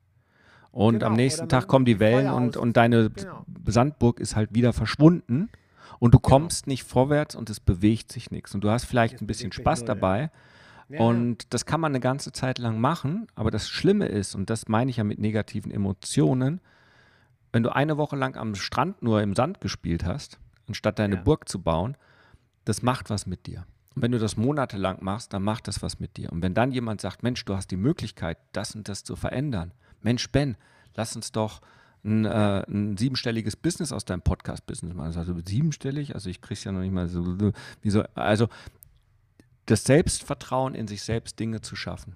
Und 0.71 0.95
Genau, 0.95 1.05
am 1.07 1.13
nächsten 1.13 1.47
Tag 1.47 1.67
kommen 1.67 1.85
die 1.85 2.01
Wellen 2.01 2.31
und, 2.31 2.57
und 2.57 2.75
deine 2.75 3.09
Genau. 3.09 3.45
Sandburg 3.65 4.19
ist 4.19 4.35
halt 4.35 4.53
wieder 4.53 4.73
verschwunden 4.73 5.49
und 5.99 6.13
du 6.13 6.19
Genau. 6.19 6.29
kommst 6.37 6.67
nicht 6.67 6.83
vorwärts 6.83 7.33
und 7.33 7.49
es 7.49 7.61
bewegt 7.61 8.11
sich 8.11 8.29
nichts. 8.29 8.53
Und 8.53 8.61
du 8.65 8.69
hast 8.69 8.83
vielleicht 8.83 9.15
Es 9.15 9.21
ein 9.21 9.27
bisschen 9.27 9.53
Spaß 9.53 9.79
null, 9.81 9.87
ja. 9.87 10.29
Ja, 10.89 10.99
Und 11.01 11.53
das 11.53 11.65
kann 11.65 11.81
man 11.81 11.91
eine 11.91 11.99
ganze 11.99 12.31
Zeit 12.31 12.59
lang 12.59 12.79
machen, 12.79 13.27
aber 13.35 13.51
das 13.51 13.69
Schlimme 13.69 14.05
ist, 14.07 14.35
und 14.35 14.49
das 14.49 14.67
meine 14.67 14.89
ich 14.89 14.97
ja 14.97 15.03
mit 15.03 15.19
negativen 15.19 15.71
Emotionen, 15.71 16.61
wenn 17.51 17.63
du 17.63 17.75
eine 17.75 17.97
Woche 17.97 18.15
lang 18.15 18.37
am 18.37 18.55
Strand 18.55 19.01
nur 19.01 19.21
im 19.21 19.35
Sand 19.35 19.59
gespielt 19.61 20.05
hast, 20.05 20.39
anstatt 20.67 20.99
deine 20.99 21.15
Ja. 21.15 21.21
Burg 21.21 21.49
zu 21.49 21.61
bauen, 21.61 21.97
das 22.65 22.81
macht 22.81 23.09
was 23.09 23.25
mit 23.25 23.47
dir. 23.47 23.65
Und 23.95 24.01
wenn 24.03 24.11
du 24.11 24.19
das 24.19 24.37
monatelang 24.37 24.99
machst, 25.01 25.33
dann 25.33 25.43
macht 25.43 25.67
das 25.67 25.81
was 25.81 25.99
mit 25.99 26.17
dir. 26.17 26.31
Und 26.31 26.41
wenn 26.41 26.53
dann 26.53 26.71
jemand 26.71 27.01
sagt, 27.01 27.23
Mensch, 27.23 27.43
du 27.45 27.55
hast 27.55 27.71
die 27.71 27.77
Möglichkeit, 27.77 28.37
das 28.51 28.75
und 28.75 28.87
das 28.87 29.03
zu 29.03 29.15
verändern. 29.15 29.71
Mensch, 30.01 30.29
Ben, 30.29 30.55
lass 30.95 31.15
uns 31.15 31.31
doch 31.31 31.61
ein, 32.03 32.25
äh, 32.25 32.63
ein 32.69 32.95
siebenstelliges 32.95 33.55
Business 33.55 33.91
aus 33.91 34.05
deinem 34.05 34.21
Podcast-Business 34.21 34.93
machen. 34.93 35.17
Also 35.17 35.35
siebenstellig, 35.45 36.13
also 36.15 36.29
ich 36.29 36.41
krieg's 36.41 36.63
ja 36.63 36.71
noch 36.71 36.81
nicht 36.81 36.93
mal 36.93 37.07
so, 37.07 37.37
so, 37.83 38.03
also 38.13 38.49
das 39.67 39.83
Selbstvertrauen 39.83 40.73
in 40.73 40.87
sich 40.87 41.03
selbst 41.03 41.39
Dinge 41.39 41.61
zu 41.61 41.75
schaffen, 41.75 42.15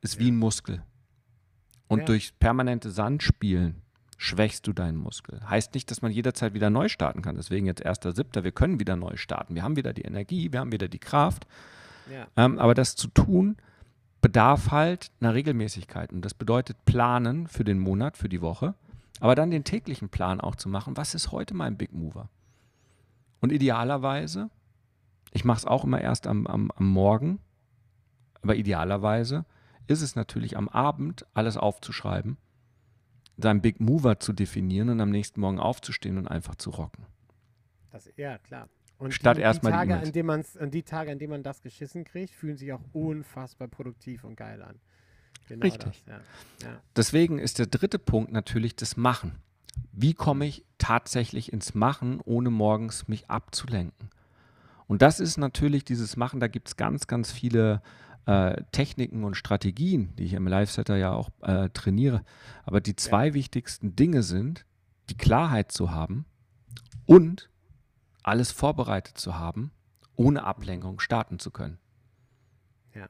ist 0.00 0.18
wie 0.18 0.30
ein 0.30 0.36
Muskel. 0.36 0.82
Und 1.88 2.00
Ja. 2.00 2.04
durch 2.06 2.38
permanente 2.38 2.90
Sandspielen 2.90 3.82
schwächst 4.16 4.66
du 4.66 4.72
deinen 4.72 4.96
Muskel. 4.98 5.40
Heißt 5.48 5.74
nicht, 5.74 5.90
dass 5.90 6.00
man 6.00 6.12
jederzeit 6.12 6.54
wieder 6.54 6.70
neu 6.70 6.88
starten 6.88 7.22
kann. 7.22 7.34
Deswegen 7.36 7.66
jetzt 7.66 7.84
1.7. 7.84 8.44
Wir 8.44 8.52
können 8.52 8.78
wieder 8.78 8.94
neu 8.96 9.16
starten. 9.16 9.54
Wir 9.54 9.62
haben 9.62 9.76
wieder 9.76 9.92
die 9.92 10.02
Energie, 10.02 10.52
wir 10.52 10.60
haben 10.60 10.72
wieder 10.72 10.88
die 10.88 11.00
Kraft. 11.00 11.46
ja. 12.10 12.26
Ähm, 12.36 12.58
aber 12.58 12.74
das 12.74 12.94
zu 12.94 13.08
tun 13.08 13.56
bedarf 14.20 14.70
halt 14.70 15.10
einer 15.20 15.34
Regelmäßigkeit. 15.34 16.12
Und 16.12 16.24
das 16.24 16.34
bedeutet 16.34 16.76
planen 16.84 17.48
für 17.48 17.64
den 17.64 17.78
Monat, 17.80 18.16
für 18.16 18.28
die 18.28 18.40
Woche. 18.40 18.74
Aber 19.18 19.34
dann 19.34 19.50
den 19.50 19.64
täglichen 19.64 20.08
Plan 20.08 20.40
auch 20.40 20.54
zu 20.56 20.68
machen. 20.68 20.96
Was 20.96 21.14
ist 21.14 21.32
heute 21.32 21.54
mein 21.54 21.76
Big 21.76 21.92
Mover? 21.92 22.28
Und 23.40 23.50
idealerweise, 23.50 24.50
ich 25.32 25.44
mache 25.44 25.58
es 25.58 25.64
auch 25.64 25.84
immer 25.84 26.00
erst 26.00 26.26
am, 26.26 26.46
am, 26.46 26.70
am 26.70 26.88
Morgen, 26.88 27.40
aber 28.42 28.56
idealerweise 28.56 29.44
ist 29.86 30.02
es 30.02 30.14
natürlich 30.14 30.56
am 30.56 30.68
Abend 30.68 31.26
alles 31.34 31.56
aufzuschreiben, 31.56 32.36
seinen 33.36 33.60
Big 33.60 33.80
Mover 33.80 34.20
zu 34.20 34.32
definieren 34.32 34.90
und 34.90 35.00
am 35.00 35.10
nächsten 35.10 35.40
Morgen 35.40 35.58
aufzustehen 35.58 36.18
und 36.18 36.28
einfach 36.28 36.54
zu 36.56 36.70
rocken. 36.70 37.06
Das, 37.90 38.10
ja, 38.16 38.38
klar. 38.38 38.68
Und 38.98 39.12
Statt 39.12 39.36
die, 39.36 39.40
erstmal 39.40 39.72
die 39.72 39.78
die 39.78 39.80
Tage, 39.80 39.92
E-Mails. 40.20 40.56
an 40.56 40.62
denen 40.62 40.70
die 40.70 40.82
Tage, 40.82 41.12
an 41.12 41.18
denen 41.18 41.30
man 41.30 41.42
das 41.42 41.60
geschissen 41.62 42.04
kriegt, 42.04 42.32
fühlen 42.32 42.56
sich 42.56 42.72
auch 42.72 42.82
unfassbar 42.92 43.68
produktiv 43.68 44.22
und 44.24 44.36
geil 44.36 44.62
an. 44.62 44.78
Genau 45.48 45.64
Richtig. 45.64 46.04
Das, 46.06 46.22
ja. 46.62 46.68
Ja. 46.68 46.80
Deswegen 46.94 47.38
ist 47.38 47.58
der 47.58 47.66
dritte 47.66 47.98
Punkt 47.98 48.32
natürlich 48.32 48.76
das 48.76 48.96
Machen. 48.96 49.40
Wie 49.90 50.14
komme 50.14 50.46
ich 50.46 50.64
tatsächlich 50.78 51.52
ins 51.52 51.74
Machen, 51.74 52.20
ohne 52.24 52.50
morgens 52.50 53.08
mich 53.08 53.28
abzulenken? 53.28 54.10
Und 54.92 55.00
das 55.00 55.20
ist 55.20 55.38
natürlich 55.38 55.86
dieses 55.86 56.18
Machen, 56.18 56.38
da 56.38 56.48
gibt 56.48 56.68
es 56.68 56.76
ganz, 56.76 57.06
ganz 57.06 57.32
viele 57.32 57.80
äh, 58.26 58.62
Techniken 58.72 59.24
und 59.24 59.38
Strategien, 59.38 60.14
die 60.16 60.24
ich 60.24 60.34
im 60.34 60.46
Live-Setter 60.46 60.96
ja 60.96 61.12
auch 61.12 61.30
äh, 61.40 61.70
trainiere. 61.70 62.22
Aber 62.64 62.82
die 62.82 62.94
zwei 62.94 63.32
wichtigsten 63.32 63.96
Dinge 63.96 64.22
sind, 64.22 64.66
die 65.08 65.16
Klarheit 65.16 65.72
zu 65.72 65.92
haben 65.92 66.26
und 67.06 67.48
alles 68.22 68.52
vorbereitet 68.52 69.16
zu 69.16 69.38
haben, 69.38 69.70
ohne 70.14 70.44
Ablenkung 70.44 71.00
starten 71.00 71.38
zu 71.38 71.50
können. 71.50 71.78
Ja. 72.94 73.06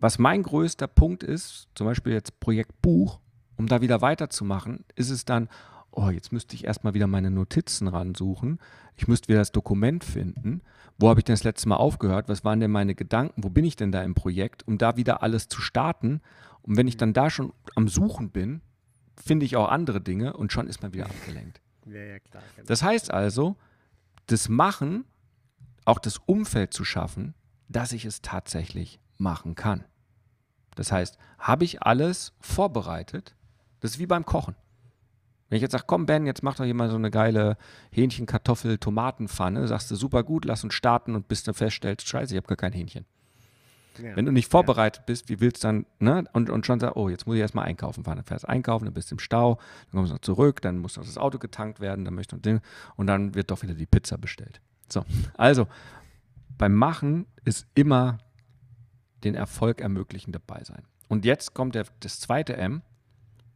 Was 0.00 0.18
mein 0.18 0.42
größter 0.42 0.86
Punkt 0.86 1.22
ist, 1.22 1.68
zum 1.74 1.88
Beispiel 1.88 2.14
jetzt 2.14 2.40
Projekt 2.40 2.80
Buch, 2.80 3.20
um 3.56 3.66
da 3.66 3.82
wieder 3.82 4.00
weiterzumachen, 4.00 4.86
ist 4.94 5.10
es 5.10 5.26
dann, 5.26 5.50
oh, 5.92 6.10
jetzt 6.10 6.32
müsste 6.32 6.54
ich 6.54 6.64
erstmal 6.64 6.94
wieder 6.94 7.06
meine 7.06 7.30
Notizen 7.30 7.88
ransuchen. 7.88 8.58
Ich 8.96 9.08
müsste 9.08 9.28
wieder 9.28 9.38
das 9.38 9.52
Dokument 9.52 10.04
finden. 10.04 10.62
Wo 10.98 11.08
habe 11.08 11.20
ich 11.20 11.24
denn 11.24 11.34
das 11.34 11.44
letzte 11.44 11.68
Mal 11.68 11.76
aufgehört? 11.76 12.28
Was 12.28 12.44
waren 12.44 12.60
denn 12.60 12.70
meine 12.70 12.94
Gedanken? 12.94 13.42
Wo 13.42 13.50
bin 13.50 13.64
ich 13.64 13.76
denn 13.76 13.92
da 13.92 14.02
im 14.02 14.14
Projekt? 14.14 14.66
Um 14.66 14.78
da 14.78 14.96
wieder 14.96 15.22
alles 15.22 15.48
zu 15.48 15.60
starten. 15.60 16.20
Und 16.62 16.76
wenn 16.76 16.88
ich 16.88 16.96
dann 16.96 17.12
da 17.12 17.30
schon 17.30 17.52
am 17.74 17.88
Suchen 17.88 18.30
bin, 18.30 18.62
finde 19.22 19.46
ich 19.46 19.56
auch 19.56 19.68
andere 19.68 20.00
Dinge 20.00 20.34
und 20.34 20.52
schon 20.52 20.66
ist 20.66 20.82
man 20.82 20.92
wieder 20.92 21.06
abgelenkt. 21.06 21.60
Ja, 21.84 21.98
ja, 21.98 22.20
klar. 22.20 22.44
Genau. 22.54 22.68
Das 22.68 22.84
heißt 22.84 23.10
also, 23.10 23.56
das 24.26 24.48
Machen, 24.48 25.04
auch 25.84 25.98
das 25.98 26.18
Umfeld 26.18 26.72
zu 26.72 26.84
schaffen, 26.84 27.34
dass 27.68 27.90
ich 27.90 28.04
es 28.04 28.22
tatsächlich 28.22 29.00
machen 29.18 29.56
kann. 29.56 29.84
Das 30.76 30.92
heißt, 30.92 31.18
habe 31.40 31.64
ich 31.64 31.82
alles 31.82 32.34
vorbereitet? 32.38 33.34
Das 33.80 33.90
ist 33.90 33.98
wie 33.98 34.06
beim 34.06 34.24
Kochen. 34.24 34.54
Wenn 35.52 35.58
ich 35.58 35.62
jetzt 35.64 35.72
sage, 35.72 35.84
komm 35.86 36.06
Ben, 36.06 36.24
jetzt 36.24 36.42
mach 36.42 36.54
doch 36.54 36.64
hier 36.64 36.72
mal 36.72 36.88
so 36.88 36.96
eine 36.96 37.10
geile 37.10 37.58
Hähnchen, 37.90 38.24
Kartoffel, 38.24 38.78
Tomatenpfanne, 38.78 39.68
sagst 39.68 39.90
du 39.90 39.96
super 39.96 40.22
gut, 40.22 40.46
lass 40.46 40.64
uns 40.64 40.72
starten 40.72 41.14
und 41.14 41.28
bis 41.28 41.42
du 41.42 41.52
feststellst, 41.52 42.08
scheiße, 42.08 42.32
ich 42.32 42.38
habe 42.38 42.46
gar 42.46 42.56
kein 42.56 42.72
Hähnchen. 42.72 43.04
ja. 44.02 44.16
Wenn 44.16 44.24
du 44.24 44.32
nicht 44.32 44.50
vorbereitet 44.50 45.04
bist, 45.04 45.28
wie 45.28 45.40
willst 45.40 45.62
du 45.62 45.68
dann, 45.68 45.86
ne? 45.98 46.24
Und, 46.32 46.48
und 46.48 46.64
schon 46.64 46.80
sagst, 46.80 46.96
oh, 46.96 47.10
jetzt 47.10 47.26
muss 47.26 47.36
ich 47.36 47.42
erstmal 47.42 47.66
einkaufen 47.66 48.02
fahren. 48.02 48.16
Dann 48.16 48.24
fährst 48.24 48.44
du 48.44 48.48
einkaufen, 48.48 48.86
dann 48.86 48.94
bist 48.94 49.10
du 49.10 49.16
im 49.16 49.18
Stau, 49.18 49.56
dann 49.90 49.98
kommst 49.98 50.10
du 50.10 50.14
noch 50.14 50.22
zurück, 50.22 50.62
dann 50.62 50.78
muss 50.78 50.96
noch 50.96 51.04
das 51.04 51.18
Auto 51.18 51.38
getankt 51.38 51.80
werden, 51.80 52.06
dann 52.06 52.14
möchtest 52.14 52.46
du 52.46 52.50
Ding 52.50 52.62
und 52.96 53.06
dann 53.06 53.34
wird 53.34 53.50
doch 53.50 53.60
wieder 53.60 53.74
die 53.74 53.84
Pizza 53.84 54.16
bestellt. 54.16 54.62
So, 54.88 55.04
also 55.36 55.66
beim 56.56 56.72
Machen 56.72 57.26
ist 57.44 57.66
immer 57.74 58.16
den 59.22 59.34
Erfolg 59.34 59.82
ermöglichen 59.82 60.32
dabei 60.32 60.64
sein. 60.64 60.84
Und 61.08 61.26
jetzt 61.26 61.52
kommt 61.52 61.74
der, 61.74 61.84
das 62.00 62.20
zweite 62.20 62.56
M, 62.56 62.80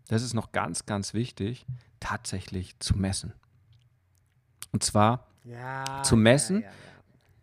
das 0.08 0.22
ist 0.22 0.34
noch 0.34 0.52
ganz, 0.52 0.86
ganz 0.86 1.14
wichtig, 1.14 1.66
tatsächlich 2.00 2.78
zu 2.78 2.96
messen. 2.96 3.32
Und 4.72 4.82
zwar 4.82 5.26
ja, 5.44 6.02
zu 6.02 6.16
messen, 6.16 6.62
Ja, 6.62 6.68
ja, 6.68 6.74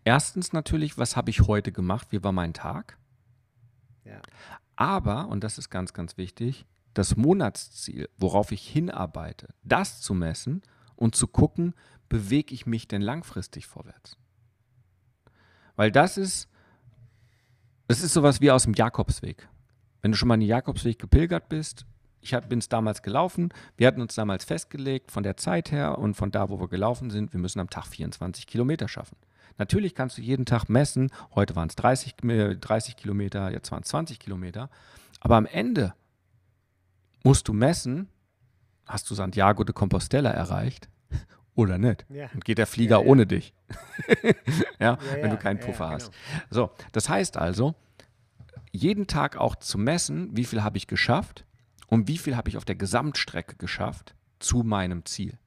erstens 0.04 0.54
natürlich, 0.54 0.98
was 0.98 1.16
habe 1.16 1.30
ich 1.30 1.42
heute 1.42 1.72
gemacht? 1.72 2.08
Wie 2.12 2.24
war 2.24 2.32
mein 2.32 2.54
Tag? 2.54 2.98
Aber, 4.76 5.28
und 5.28 5.44
das 5.44 5.58
ist 5.58 5.70
ganz, 5.70 5.94
ganz 5.94 6.18
wichtig, 6.18 6.66
das 6.94 7.16
Monatsziel, 7.16 8.10
worauf 8.18 8.52
ich 8.52 8.68
hinarbeite, 8.68 9.54
das 9.64 10.02
zu 10.02 10.14
messen 10.14 10.62
und 10.96 11.16
zu 11.16 11.28
gucken, 11.28 11.74
bewege 12.10 12.54
ich 12.54 12.66
mich 12.66 12.88
denn 12.88 13.02
langfristig 13.02 13.66
vorwärts? 13.66 14.18
Weil 15.76 15.92
das 15.92 16.18
ist, 16.18 16.50
das 17.88 18.02
ist 18.04 18.14
sowas 18.14 18.42
wie 18.42 18.52
aus 18.52 18.64
dem 18.64 18.74
Jakobsweg. 18.74 19.48
Wenn 20.02 20.12
du 20.12 20.18
schon 20.18 20.28
mal 20.28 20.38
den 20.38 20.48
Jakobsweg 20.48 21.00
gepilgert 21.00 21.50
bist, 21.50 21.86
ich 22.24 22.32
bin 22.48 22.60
es 22.60 22.70
damals 22.70 23.02
gelaufen, 23.02 23.50
wir 23.78 23.88
hatten 23.88 24.02
uns 24.02 24.16
damals 24.16 24.46
festgelegt 24.46 25.12
von 25.12 25.24
der 25.24 25.38
Zeit 25.38 25.72
her 25.72 25.98
und 25.98 26.16
von 26.16 26.32
da, 26.32 26.50
wo 26.50 26.60
wir 26.60 26.68
gelaufen 26.70 27.10
sind, 27.10 27.34
wir 27.34 27.40
müssen 27.40 27.60
am 27.60 27.70
Tag 27.70 27.86
24 27.86 28.48
Kilometer 28.48 28.88
schaffen. 28.88 29.18
Natürlich 29.58 29.94
kannst 29.94 30.18
du 30.18 30.22
jeden 30.22 30.46
Tag 30.46 30.70
messen, 30.70 31.12
heute 31.36 31.56
waren 31.56 31.70
es 31.70 31.76
30, 31.76 32.16
30 32.60 32.96
Kilometer, 32.96 33.52
jetzt 33.52 33.72
waren 33.72 33.84
es 33.84 33.90
20 33.90 34.20
Kilometer, 34.20 34.70
aber 35.20 35.36
am 35.36 35.46
Ende 35.46 35.94
musst 37.24 37.48
du 37.48 37.54
messen, 37.54 38.10
hast 38.86 39.10
du 39.10 39.16
Santiago 39.16 39.64
de 39.64 39.74
Compostela 39.74 40.32
erreicht 40.32 40.90
oder 41.56 41.78
nicht? 41.78 42.06
Ja. 42.10 42.30
Und 42.34 42.46
geht 42.46 42.58
der 42.58 42.68
Flieger 42.68 42.98
Ja, 42.98 43.04
ja. 43.04 43.08
ohne 43.10 43.28
dich? 43.28 43.54
ja, 44.80 44.98
wenn 45.22 45.30
du 45.30 45.38
keinen 45.38 45.60
Puffer 45.60 45.90
hast. 45.90 46.12
genau. 46.12 46.68
So, 46.68 46.72
das 46.92 47.10
heißt 47.10 47.38
also, 47.38 47.76
jeden 48.72 49.08
Tag 49.08 49.38
auch 49.38 49.56
zu 49.56 49.78
messen, 49.78 50.36
wie 50.36 50.46
viel 50.46 50.64
habe 50.64 50.78
ich 50.78 50.88
geschafft 50.88 51.46
und 51.88 52.08
wie 52.08 52.18
viel 52.18 52.36
habe 52.36 52.50
ich 52.50 52.58
auf 52.58 52.66
der 52.66 52.76
Gesamtstrecke 52.76 53.56
geschafft 53.56 54.16
zu 54.40 54.64
meinem 54.64 55.06
Ziel. 55.06 55.38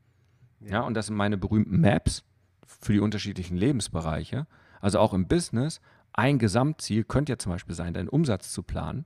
Ja, 0.61 0.81
und 0.81 0.95
das 0.95 1.07
sind 1.07 1.17
meine 1.17 1.37
berühmten 1.37 1.81
Maps 1.81 2.25
für 2.67 2.93
die 2.93 3.01
unterschiedlichen 3.01 3.57
Lebensbereiche. 3.57 4.47
Also 4.81 4.99
auch 4.99 5.15
im 5.15 5.29
Business, 5.29 5.81
ein 6.13 6.39
Gesamtziel 6.39 7.05
könnte 7.05 7.33
ja 7.33 7.39
zum 7.39 7.53
Beispiel 7.53 7.75
sein, 7.75 7.95
deinen 7.95 8.09
Umsatz 8.09 8.53
zu 8.53 8.63
planen. 8.63 9.05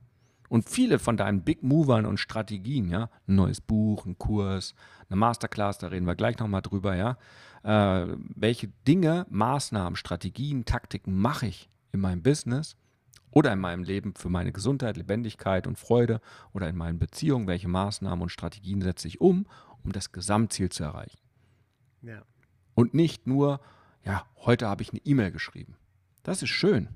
Und 0.49 0.69
viele 0.69 0.99
von 0.99 1.15
deinen 1.15 1.43
Big 1.43 1.63
Movern 1.63 2.05
und 2.05 2.19
Strategien, 2.19 2.89
ja, 2.89 3.09
ein 3.25 3.35
neues 3.35 3.61
Buch, 3.61 4.05
ein 4.05 4.17
Kurs, 4.17 4.75
eine 5.09 5.15
Masterclass, 5.15 5.77
da 5.77 5.87
reden 5.87 6.05
wir 6.05 6.15
gleich 6.15 6.39
nochmal 6.39 6.61
drüber, 6.61 6.95
ja. 6.95 7.17
Äh, 7.63 8.15
welche 8.35 8.67
Dinge, 8.85 9.25
Maßnahmen, 9.29 9.95
Strategien, 9.95 10.65
Taktiken 10.65 11.17
mache 11.17 11.47
ich 11.47 11.69
in 11.93 12.01
meinem 12.01 12.21
Business 12.21 12.75
oder 13.31 13.53
in 13.53 13.59
meinem 13.59 13.83
Leben 13.83 14.13
für 14.15 14.29
meine 14.29 14.51
Gesundheit, 14.51 14.97
Lebendigkeit 14.97 15.67
und 15.67 15.79
Freude 15.79 16.21
oder 16.53 16.69
in 16.69 16.75
meinen 16.75 16.99
Beziehungen, 16.99 17.47
welche 17.47 17.67
Maßnahmen 17.67 18.21
und 18.21 18.29
Strategien 18.29 18.81
setze 18.81 19.07
ich 19.07 19.21
um, 19.21 19.47
um 19.83 19.91
das 19.91 20.11
Gesamtziel 20.11 20.69
zu 20.69 20.83
erreichen. 20.83 21.19
Ja. 22.01 22.21
Und 22.75 22.93
nicht 22.93 23.27
nur, 23.27 23.59
ja, 24.03 24.25
heute 24.37 24.67
habe 24.67 24.83
ich 24.83 24.91
eine 24.91 25.01
E-Mail 25.03 25.31
geschrieben. 25.31 25.75
Das 26.23 26.43
ist 26.43 26.49
schön, 26.49 26.89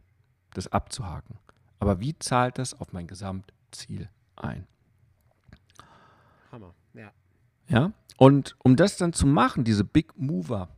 das 0.54 0.72
abzuhaken. 0.72 1.38
Aber 1.80 2.00
wie 2.00 2.18
zahlt 2.18 2.58
das 2.58 2.74
auf 2.74 2.94
mein 2.94 3.08
Gesamtziel 3.08 4.10
ein? 4.36 4.68
Hammer. 6.52 6.74
Ja. 6.94 7.12
Ja? 7.68 7.92
Und 8.18 8.56
um 8.64 8.76
das 8.76 8.98
dann 8.98 9.14
zu 9.14 9.28
machen, 9.28 9.64
diese 9.64 9.84
Big 9.84 10.18
Mover, 10.18 10.70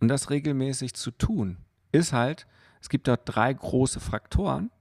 und 0.00 0.08
das 0.08 0.30
regelmäßig 0.30 0.94
zu 0.94 1.12
tun, 1.12 1.58
ist 1.92 2.12
halt, 2.12 2.48
es 2.80 2.88
gibt 2.88 3.06
dort 3.06 3.22
drei 3.24 3.52
große 3.52 4.00
Faktoren, 4.00 4.72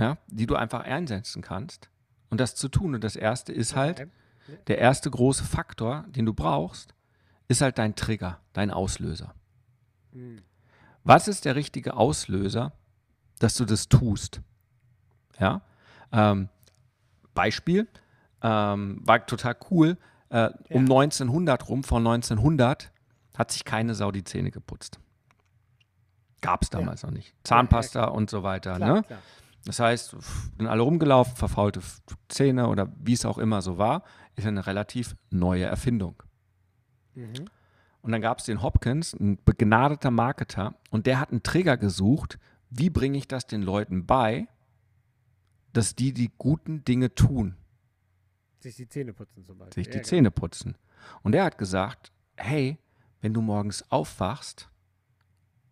ja, 0.00 0.16
die 0.26 0.46
du 0.46 0.56
einfach 0.56 0.80
einsetzen 0.80 1.42
kannst, 1.42 1.90
um 2.30 2.38
das 2.38 2.56
zu 2.56 2.68
tun. 2.68 2.94
Und 2.94 3.04
das 3.04 3.14
erste 3.14 3.52
ist 3.52 3.76
halt, 3.76 4.08
der 4.66 4.78
erste 4.78 5.10
große 5.10 5.44
Faktor, 5.44 6.06
den 6.08 6.26
du 6.26 6.34
brauchst, 6.34 6.94
ist 7.46 7.60
halt 7.60 7.78
dein 7.78 7.94
Trigger, 7.94 8.40
dein 8.52 8.70
Auslöser. 8.70 9.34
Hm. 10.12 10.42
Was 11.04 11.28
ist 11.28 11.44
der 11.44 11.54
richtige 11.54 11.94
Auslöser, 11.94 12.72
dass 13.38 13.54
du 13.54 13.64
das 13.64 13.88
tust? 13.88 14.40
Ja, 15.38 15.62
ähm, 16.12 16.48
Beispiel, 17.34 17.88
ähm, 18.42 19.00
war 19.04 19.24
total 19.26 19.56
cool. 19.70 19.96
Äh, 20.28 20.50
Um 20.68 20.82
1900 20.82 21.68
rum, 21.68 21.84
von 21.84 22.06
1900, 22.06 22.92
hat 23.36 23.50
sich 23.50 23.64
keine 23.64 23.94
Sau 23.94 24.12
die 24.12 24.24
Zähne 24.24 24.50
geputzt. 24.50 24.98
Gab 26.40 26.62
es 26.62 26.70
damals 26.70 27.02
noch 27.02 27.10
nicht. 27.10 27.34
Zahnpasta 27.44 28.04
und 28.04 28.30
so 28.30 28.42
weiter. 28.42 28.76
Klar, 28.76 28.94
ne? 28.94 29.02
klar. 29.02 29.20
Das 29.64 29.78
heißt, 29.78 30.16
sind 30.58 30.66
alle 30.66 30.82
rumgelaufen, 30.82 31.36
verfaulte 31.36 31.80
Zähne 32.28 32.68
oder 32.68 32.90
wie 32.98 33.12
es 33.12 33.24
auch 33.24 33.38
immer 33.38 33.60
so 33.62 33.76
war, 33.78 34.04
ist 34.36 34.46
eine 34.46 34.66
relativ 34.66 35.14
neue 35.30 35.64
Erfindung. 35.64 36.22
Mhm. 37.14 37.44
Und 38.02 38.12
dann 38.12 38.22
gab 38.22 38.38
es 38.38 38.46
den 38.46 38.62
Hopkins, 38.62 39.12
ein 39.12 39.38
begnadeter 39.44 40.10
Marketer, 40.10 40.74
und 40.90 41.06
der 41.06 41.20
hat 41.20 41.30
einen 41.30 41.42
Trigger 41.42 41.76
gesucht, 41.76 42.38
wie 42.70 42.88
bringe 42.88 43.18
ich 43.18 43.28
das 43.28 43.46
den 43.46 43.60
Leuten 43.62 44.06
bei, 44.06 44.48
dass 45.74 45.94
die 45.94 46.12
die 46.14 46.30
guten 46.38 46.84
Dinge 46.84 47.14
tun, 47.14 47.56
Sich 48.60 48.76
die 48.76 48.88
Zähne 48.88 49.12
putzen 49.12 49.44
zum 49.44 49.58
Beispiel. 49.58 49.74
sich 49.74 49.88
die 49.90 49.96
Ja, 49.98 50.00
genau. 50.02 50.08
Zähne 50.08 50.30
putzen. 50.30 50.76
Und 51.22 51.34
er 51.34 51.44
hat 51.44 51.58
gesagt, 51.58 52.12
hey, 52.36 52.78
wenn 53.20 53.34
du 53.34 53.40
morgens 53.42 53.90
aufwachst, 53.90 54.70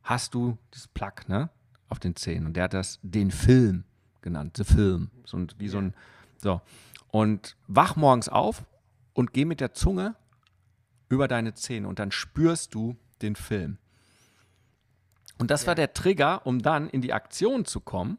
hast 0.02 0.34
du 0.34 0.58
das 0.70 0.88
Plug, 0.88 1.28
ne, 1.28 1.50
auf 1.88 1.98
den 1.98 2.16
Zähnen. 2.16 2.46
Und 2.46 2.56
der 2.56 2.64
hat 2.64 2.74
das 2.74 2.98
den 3.02 3.30
Film 3.30 3.84
genannt, 4.20 4.56
The 4.56 4.64
Film. 4.64 5.10
So 5.24 5.36
ein, 5.36 5.48
wie 5.58 5.68
so 5.68 5.78
ein, 5.78 5.94
so. 6.36 6.60
Und 7.08 7.56
wach 7.66 7.96
morgens 7.96 8.28
auf 8.28 8.64
und 9.14 9.32
geh 9.32 9.44
mit 9.44 9.60
der 9.60 9.72
Zunge 9.72 10.16
über 11.08 11.28
deine 11.28 11.54
Zähne 11.54 11.88
und 11.88 11.98
dann 11.98 12.10
spürst 12.10 12.74
du 12.74 12.96
den 13.22 13.34
Film. 13.34 13.78
Und 15.38 15.50
das 15.50 15.66
war 15.66 15.74
der 15.74 15.94
Trigger, 15.94 16.46
um 16.46 16.60
dann 16.60 16.90
in 16.90 17.00
die 17.00 17.12
Aktion 17.12 17.64
zu 17.64 17.80
kommen. 17.80 18.18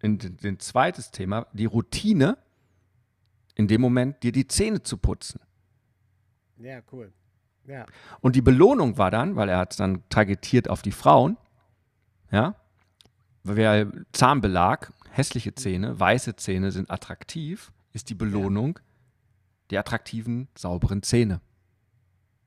In 0.00 0.18
den, 0.18 0.36
den 0.36 0.60
zweites 0.60 1.10
Thema, 1.10 1.46
die 1.52 1.64
Routine, 1.64 2.38
in 3.56 3.66
dem 3.66 3.80
Moment 3.80 4.22
dir 4.22 4.30
die 4.30 4.46
Zähne 4.46 4.82
zu 4.82 4.96
putzen. 4.96 5.40
Ja, 6.58 6.80
cool. 6.92 7.12
Ja. 7.66 7.86
Und 8.20 8.36
die 8.36 8.42
Belohnung 8.42 8.98
war 8.98 9.10
dann, 9.10 9.34
weil 9.34 9.48
er 9.48 9.58
hat 9.58 9.72
es 9.72 9.78
dann 9.78 10.08
targetiert 10.08 10.68
auf 10.68 10.82
die 10.82 10.92
Frauen, 10.92 11.36
ja, 12.30 12.54
weil 13.44 14.04
Zahnbelag, 14.12 14.92
hässliche 15.10 15.54
Zähne, 15.54 15.98
weiße 15.98 16.36
Zähne 16.36 16.72
sind 16.72 16.90
attraktiv, 16.90 17.72
ist 17.92 18.08
die 18.08 18.14
Belohnung 18.14 18.78
die 19.72 19.78
attraktiven, 19.78 20.48
sauberen 20.54 21.02
Zähne. 21.02 21.40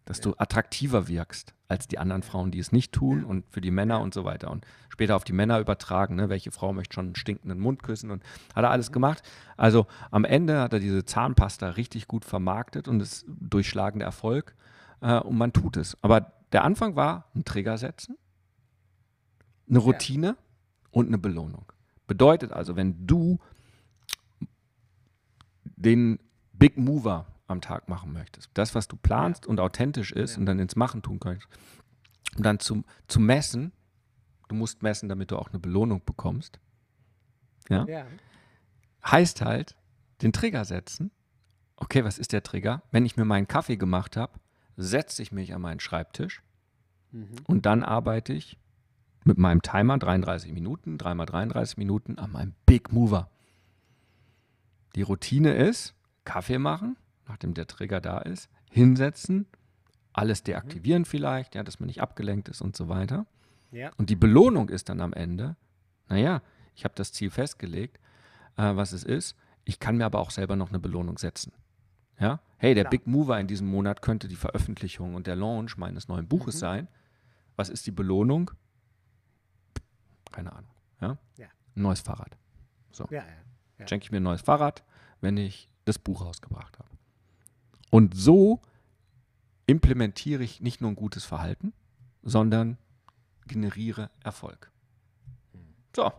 Dass 0.05 0.21
du 0.21 0.35
attraktiver 0.37 1.07
wirkst 1.07 1.55
als 1.67 1.87
die 1.87 1.97
anderen 1.97 2.21
Frauen, 2.21 2.51
die 2.51 2.59
es 2.59 2.71
nicht 2.71 2.91
tun 2.91 3.23
und 3.23 3.43
für 3.49 3.61
die 3.61 3.71
Männer 3.71 3.99
und 4.01 4.13
so 4.13 4.23
weiter. 4.23 4.51
Und 4.51 4.63
später 4.89 5.15
auf 5.15 5.23
die 5.23 5.33
Männer 5.33 5.59
übertragen, 5.59 6.15
ne? 6.15 6.29
welche 6.29 6.51
Frau 6.51 6.71
möchte 6.73 6.93
schon 6.93 7.07
einen 7.07 7.15
stinkenden 7.15 7.59
Mund 7.59 7.81
küssen 7.81 8.11
und 8.11 8.23
hat 8.53 8.63
er 8.63 8.69
alles 8.69 8.91
gemacht. 8.91 9.23
Also 9.57 9.87
am 10.11 10.23
Ende 10.23 10.61
hat 10.61 10.73
er 10.73 10.79
diese 10.79 11.03
Zahnpasta 11.03 11.69
richtig 11.69 12.07
gut 12.07 12.23
vermarktet 12.23 12.87
und 12.87 13.01
ist 13.01 13.25
durchschlagender 13.27 14.05
Erfolg 14.05 14.55
äh, 15.01 15.19
und 15.19 15.37
man 15.39 15.51
tut 15.51 15.75
es. 15.77 15.97
Aber 16.03 16.33
der 16.51 16.63
Anfang 16.63 16.95
war 16.95 17.31
ein 17.33 17.43
Trigger 17.43 17.79
setzen, 17.79 18.15
eine 19.67 19.79
Routine 19.79 20.37
und 20.95 21.07
eine 21.07 21.17
Belohnung. 21.17 21.69
Bedeutet 22.07 22.53
also, 22.53 22.77
wenn 22.77 23.05
du 23.05 23.37
den 25.75 26.19
Big 26.53 26.77
Mover 26.77 27.25
am 27.47 27.59
Tag 27.59 27.89
machen 27.89 28.13
möchtest, 28.13 28.49
das, 28.53 28.75
was 28.75 28.87
du 28.87 28.95
planst 28.95 29.45
und 29.45 29.59
authentisch 29.59 30.13
ist 30.13 30.37
und 30.37 30.45
dann 30.45 30.57
ins 30.57 30.77
Machen 30.77 31.01
tun 31.01 31.19
kannst, 31.19 31.47
um 32.37 32.43
dann 32.43 32.59
zu, 32.59 32.83
zu 33.07 33.19
messen, 33.19 33.73
du 34.47 34.55
musst 34.55 34.83
messen, 34.83 35.09
damit 35.09 35.31
du 35.31 35.37
auch 35.37 35.49
eine 35.49 35.59
Belohnung 35.59 36.01
bekommst, 36.05 36.59
ja, 37.67 37.85
Ja. 37.87 38.05
heißt 39.05 39.41
halt, 39.41 39.75
den 40.21 40.31
Trigger 40.31 40.63
setzen. 40.63 41.11
Okay, 41.75 42.05
was 42.05 42.17
ist 42.19 42.31
der 42.31 42.41
Trigger? 42.41 42.83
Wenn 42.91 43.05
ich 43.05 43.17
mir 43.17 43.25
meinen 43.25 43.49
Kaffee 43.49 43.75
gemacht 43.75 44.15
habe, 44.15 44.39
setze 44.77 45.21
ich 45.21 45.33
mich 45.33 45.53
an 45.53 45.61
meinen 45.61 45.81
Schreibtisch 45.81 46.41
und 47.47 47.65
dann 47.65 47.83
arbeite 47.83 48.31
ich 48.31 48.57
mit 49.25 49.37
meinem 49.37 49.61
Timer 49.61 49.97
33 49.97 50.53
Minuten, 50.53 50.97
dreimal 50.97 51.25
33 51.25 51.77
Minuten 51.77 52.17
an 52.17 52.31
meinem 52.31 52.53
Big 52.65 52.93
Mover. 52.93 53.29
Die 54.95 55.01
Routine 55.01 55.53
ist, 55.53 55.93
Kaffee 56.23 56.59
machen, 56.59 56.95
nachdem 57.27 57.53
der 57.53 57.67
Trigger 57.67 57.99
da 57.99 58.19
ist, 58.19 58.49
hinsetzen, 58.69 59.47
alles 60.13 60.43
deaktivieren 60.43 61.05
vielleicht, 61.05 61.55
ja, 61.55 61.63
dass 61.63 61.79
man 61.79 61.87
nicht 61.87 62.01
abgelenkt 62.01 62.47
ist 62.47 62.61
und 62.61 62.75
so 62.77 62.87
weiter. 62.87 63.25
Ja. 63.71 63.91
Und 63.97 64.09
die 64.09 64.15
Belohnung 64.15 64.69
ist 64.69 64.87
dann 64.87 65.01
am 65.01 65.11
Ende, 65.11 65.57
naja, 66.07 66.41
ich 66.75 66.85
habe 66.85 66.95
das 66.95 67.11
Ziel 67.11 67.29
festgelegt, 67.29 67.99
äh, 68.57 68.75
was 68.75 68.93
es 68.93 69.03
ist. 69.03 69.35
Ich 69.65 69.79
kann 69.79 69.97
mir 69.97 70.05
aber 70.05 70.19
auch 70.19 70.31
selber 70.31 70.55
noch 70.55 70.69
eine 70.69 70.79
Belohnung 70.79 71.17
setzen. 71.17 71.51
Ja? 72.19 72.39
Hey, 72.57 72.75
der 72.75 72.83
Klar. 72.83 72.91
Big 72.91 73.07
Mover 73.07 73.39
in 73.39 73.47
diesem 73.47 73.67
Monat 73.67 74.01
könnte 74.01 74.27
die 74.27 74.35
Veröffentlichung 74.35 75.15
und 75.15 75.27
der 75.27 75.35
Launch 75.35 75.77
meines 75.77 76.07
neuen 76.07 76.27
Buches 76.27 76.59
sein. 76.59 76.87
Was 77.55 77.69
ist 77.69 77.87
die 77.87 77.91
Belohnung? 77.91 78.51
Keine 80.35 80.51
Ahnung. 80.51 80.71
Ja? 80.99 81.17
Ja. 81.37 81.47
Ein 81.75 81.81
neues 81.81 82.01
Fahrrad. 82.01 82.37
Ja, 82.97 83.05
ja. 83.09 83.23
Ja. 83.79 83.87
Schenke 83.87 84.03
ich 84.03 84.11
mir 84.11 84.17
ein 84.17 84.23
neues 84.23 84.41
Fahrrad, 84.41 84.83
wenn 85.21 85.37
ich 85.37 85.69
das 85.85 85.97
Buch 85.97 86.25
rausgebracht 86.25 86.77
habe. 86.77 86.89
Und 87.89 88.15
so 88.15 88.61
implementiere 89.65 90.43
ich 90.43 90.59
nicht 90.59 90.81
nur 90.81 90.91
ein 90.91 90.95
gutes 90.95 91.23
Verhalten, 91.23 91.73
sondern 92.21 92.77
generiere 93.47 94.09
Erfolg. 94.23 94.71
So. 95.95 96.11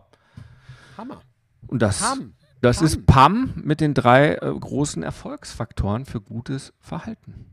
Hammer. 0.97 1.21
Und 1.67 1.81
das, 1.81 1.99
Pam. 1.99 2.33
das 2.61 2.77
Pam. 2.77 2.85
ist 2.85 3.05
PAM 3.05 3.61
mit 3.63 3.81
den 3.81 3.93
drei 3.93 4.35
äh, 4.35 4.39
großen 4.39 5.03
Erfolgsfaktoren 5.03 6.05
für 6.05 6.21
gutes 6.21 6.73
Verhalten. 6.79 7.45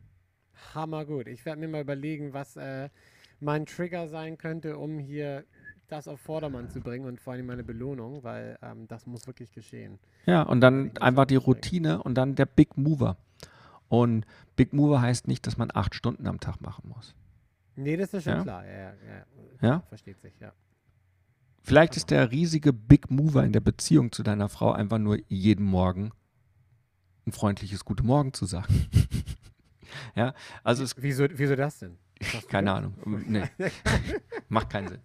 Hammer 0.75 1.05
gut. 1.05 1.27
Ich 1.27 1.45
werde 1.45 1.61
mir 1.61 1.69
mal 1.69 1.83
überlegen, 1.83 2.33
was 2.33 2.57
äh, 2.57 2.89
mein 3.41 3.67
Trigger 3.67 4.09
sein 4.09 4.39
könnte, 4.39 4.79
um 4.79 4.99
hier 4.99 5.45
das 5.89 6.09
auf 6.09 6.21
Vordermann 6.21 6.71
zu 6.71 6.81
bringen 6.81 7.07
und 7.07 7.21
vor 7.21 7.33
allem 7.35 7.47
meine 7.47 7.65
Belohnung, 7.65 8.23
weil 8.23 8.59
ähm, 8.63 8.87
das 8.89 9.07
muss 9.07 9.27
wirklich 9.27 9.53
geschehen. 9.53 9.99
Ja, 10.27 10.43
und 10.43 10.61
dann 10.61 10.97
einfach 10.99 11.27
die. 11.27 11.37
Routine 11.37 12.03
und 12.03 12.15
dann 12.15 12.35
der 12.35 12.47
Big 12.47 12.77
Mover. 12.77 13.17
Und 13.89 14.25
Big 14.57 14.73
Mover 14.73 15.01
heißt 15.03 15.29
nicht, 15.29 15.47
dass 15.47 15.57
man 15.57 15.71
acht 15.73 15.95
Stunden 15.95 16.27
am 16.27 16.41
Tag 16.41 16.61
machen 16.61 16.89
muss. 16.89 17.15
Nee, 17.77 17.97
das 17.97 18.15
ist 18.15 18.25
schon 18.25 18.35
Ja? 18.35 18.43
klar. 18.43 18.65
Ja, 18.67 18.73
ja, 18.73 18.95
ja. 19.09 19.69
Ja? 19.69 19.81
Versteht 19.89 20.21
sich, 20.21 20.33
ja. 20.41 20.53
Vielleicht 21.63 21.97
ist 21.97 22.11
der 22.11 22.31
riesige 22.31 22.73
Big 22.73 23.11
Mover 23.11 23.45
in 23.45 23.53
der 23.53 23.61
Beziehung 23.61 24.13
zu 24.13 24.23
deiner 24.23 24.49
Frau 24.49 24.73
einfach 24.73 24.99
nur 24.99 25.19
jeden 25.29 25.65
Morgen 25.65 26.13
ein 27.27 27.33
freundliches 27.33 27.85
Gute 27.85 28.03
Morgen 28.05 28.33
zu 28.33 28.45
sagen. 28.45 28.87
ja, 30.15 30.35
also 30.63 30.85
es 30.85 30.95
Wieso, 30.99 31.27
wieso 31.31 31.57
das 31.57 31.79
denn? 31.79 31.97
Keine? 32.49 32.73
Ahnung. 32.73 32.95
Nee, 33.27 33.45
macht 34.49 34.71
keinen 34.71 34.89
Sinn. 34.89 35.01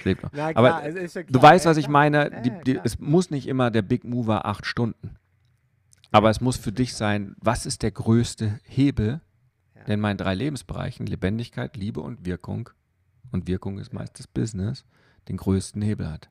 Schläft 0.00 0.22
noch. 0.22 0.32
Aber 0.34 0.54
klar, 0.54 0.86
es 0.86 0.94
ist 0.94 1.12
schon 1.14 1.26
Du 1.28 1.40
weißt, 1.40 1.64
ja, 1.64 1.70
was 1.70 1.76
ich 1.76 1.88
meine. 1.88 2.30
Ja, 2.32 2.40
Die, 2.40 2.48
ja, 2.50 2.62
die, 2.62 2.80
es 2.84 2.98
muss 2.98 3.30
nicht 3.30 3.46
immer 3.46 3.70
der 3.70 3.82
Big 3.82 4.04
Mover 4.04 4.46
acht 4.46 4.66
Stunden. 4.66 5.16
Aber 6.12 6.30
es 6.30 6.40
muss 6.40 6.56
für 6.56 6.72
dich 6.72 6.94
sein, 6.94 7.34
was 7.40 7.66
ist 7.66 7.82
der 7.82 7.90
größte 7.90 8.60
Hebel, 8.64 9.20
Ja. 9.74 9.84
der 9.84 9.94
in 9.94 10.00
meinen 10.00 10.16
drei 10.18 10.34
Lebensbereichen, 10.34 11.06
Lebendigkeit, 11.06 11.76
Liebe 11.76 12.00
und 12.00 12.24
Wirkung, 12.24 12.70
und 13.32 13.48
Wirkung 13.48 13.78
ist 13.78 13.92
meist 13.92 14.18
das 14.18 14.28
Business, 14.28 14.84
den 15.28 15.36
größten 15.36 15.82
Hebel 15.82 16.08
hat. 16.10 16.30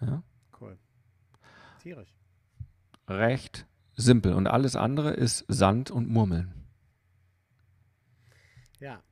Ja? 0.00 0.22
Cool. 0.60 0.76
Tierisch. 1.82 2.14
Recht 3.08 3.66
simpel. 3.96 4.34
Und 4.34 4.46
alles 4.46 4.76
andere 4.76 5.10
ist 5.12 5.44
Sand 5.48 5.90
und 5.90 6.10
Murmeln. 6.10 6.52
Ja. 8.80 9.02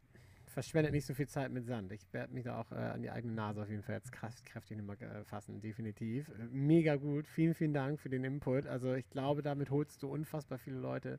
Verschwendet 0.57 0.93
nicht 0.93 1.05
so 1.05 1.13
viel 1.13 1.29
Zeit 1.29 1.53
mit 1.53 1.67
Sand. 1.67 1.93
Ich 1.93 2.01
werde 2.13 2.33
mich 2.33 2.45
da 2.45 2.59
auch 2.59 2.73
äh, 2.73 2.77
an 2.77 3.03
die 3.03 3.11
eigene 3.11 3.35
Nase 3.35 3.61
auf 3.61 3.69
jeden 3.69 3.83
Fall 3.83 3.97
jetzt 3.97 4.11
kraft, 4.11 4.43
kräftig 4.47 4.79
nochmal 4.79 4.97
äh, 5.03 5.23
fassen, 5.23 5.61
definitiv. 5.61 6.33
Mega 6.51 6.97
gut. 6.97 7.29
Vielen, 7.29 7.53
vielen 7.53 7.75
Dank 7.75 8.01
für 8.01 8.09
den 8.09 8.25
Input. 8.25 8.67
Also 8.67 8.95
ich 8.95 9.07
glaube, 9.11 9.43
damit 9.43 9.69
holst 9.69 10.03
du 10.03 10.09
unfassbar 10.09 10.57
viele 10.57 10.79
Leute 10.79 11.19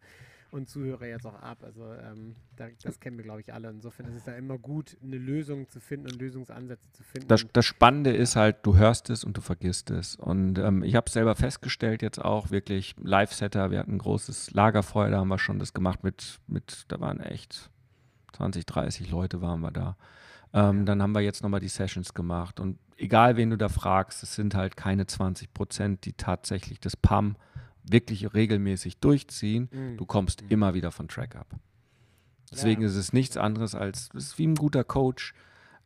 und 0.49 0.67
Zuhörer 0.67 1.05
jetzt 1.05 1.27
auch 1.27 1.39
ab. 1.39 1.59
Also 1.61 1.83
ähm, 1.83 2.35
da, 2.55 2.69
das 2.81 2.99
kennen 2.99 3.17
wir, 3.17 3.23
glaube 3.23 3.41
ich, 3.41 3.53
alle. 3.53 3.69
Insofern 3.69 4.07
ist 4.07 4.15
es 4.15 4.25
ja 4.25 4.33
immer 4.33 4.57
gut, 4.57 4.97
eine 5.03 5.19
Lösung 5.19 5.69
zu 5.69 5.79
finden 5.79 6.07
und 6.07 6.19
Lösungsansätze 6.19 6.91
zu 6.93 7.03
finden. 7.03 7.27
Das, 7.27 7.45
das 7.53 7.63
Spannende 7.63 8.15
ist 8.15 8.35
halt, 8.35 8.65
du 8.65 8.75
hörst 8.75 9.11
es 9.11 9.23
und 9.23 9.37
du 9.37 9.41
vergisst 9.41 9.91
es. 9.91 10.15
Und 10.15 10.57
ähm, 10.57 10.81
ich 10.81 10.95
habe 10.95 11.05
es 11.05 11.13
selber 11.13 11.35
festgestellt, 11.35 12.01
jetzt 12.01 12.17
auch 12.17 12.49
wirklich 12.49 12.95
Live-Setter. 13.03 13.69
Wir 13.69 13.77
hatten 13.77 13.93
ein 13.93 13.99
großes 13.99 14.49
Lagerfeuer, 14.49 15.11
da 15.11 15.19
haben 15.19 15.27
wir 15.27 15.37
schon 15.37 15.59
das 15.59 15.75
gemacht 15.75 16.03
mit, 16.03 16.39
mit 16.47 16.85
da 16.87 16.99
waren 16.99 17.19
echt 17.19 17.69
20, 18.33 18.65
30 18.65 19.09
Leute 19.09 19.41
waren 19.41 19.61
wir 19.61 19.71
da. 19.71 19.97
Ähm, 20.53 20.85
Dann 20.85 21.01
haben 21.01 21.11
wir 21.13 21.21
jetzt 21.21 21.43
nochmal 21.43 21.59
die 21.59 21.67
Sessions 21.67 22.13
gemacht. 22.13 22.59
Und 22.59 22.79
egal, 22.97 23.35
wen 23.37 23.49
du 23.49 23.57
da 23.57 23.69
fragst, 23.69 24.23
es 24.23 24.35
sind 24.35 24.55
halt 24.55 24.77
keine 24.77 25.05
20 25.07 25.53
Prozent, 25.53 26.05
die 26.05 26.13
tatsächlich 26.13 26.79
das 26.79 26.95
PAM 26.95 27.35
wirklich 27.83 28.33
regelmäßig 28.33 28.99
durchziehen. 28.99 29.69
Mhm. 29.71 29.97
Du 29.97 30.05
kommst 30.05 30.43
immer 30.49 30.73
wieder 30.73 30.91
von 30.91 31.07
Track 31.07 31.35
ab. 31.35 31.47
Deswegen 32.51 32.81
Ja. 32.81 32.87
ist 32.87 32.95
es 32.95 33.11
nichts 33.13 33.35
anderes 33.37 33.75
als, 33.75 34.09
es 34.13 34.27
ist 34.27 34.37
wie 34.37 34.47
ein 34.47 34.55
guter 34.55 34.83
Coach. 34.83 35.33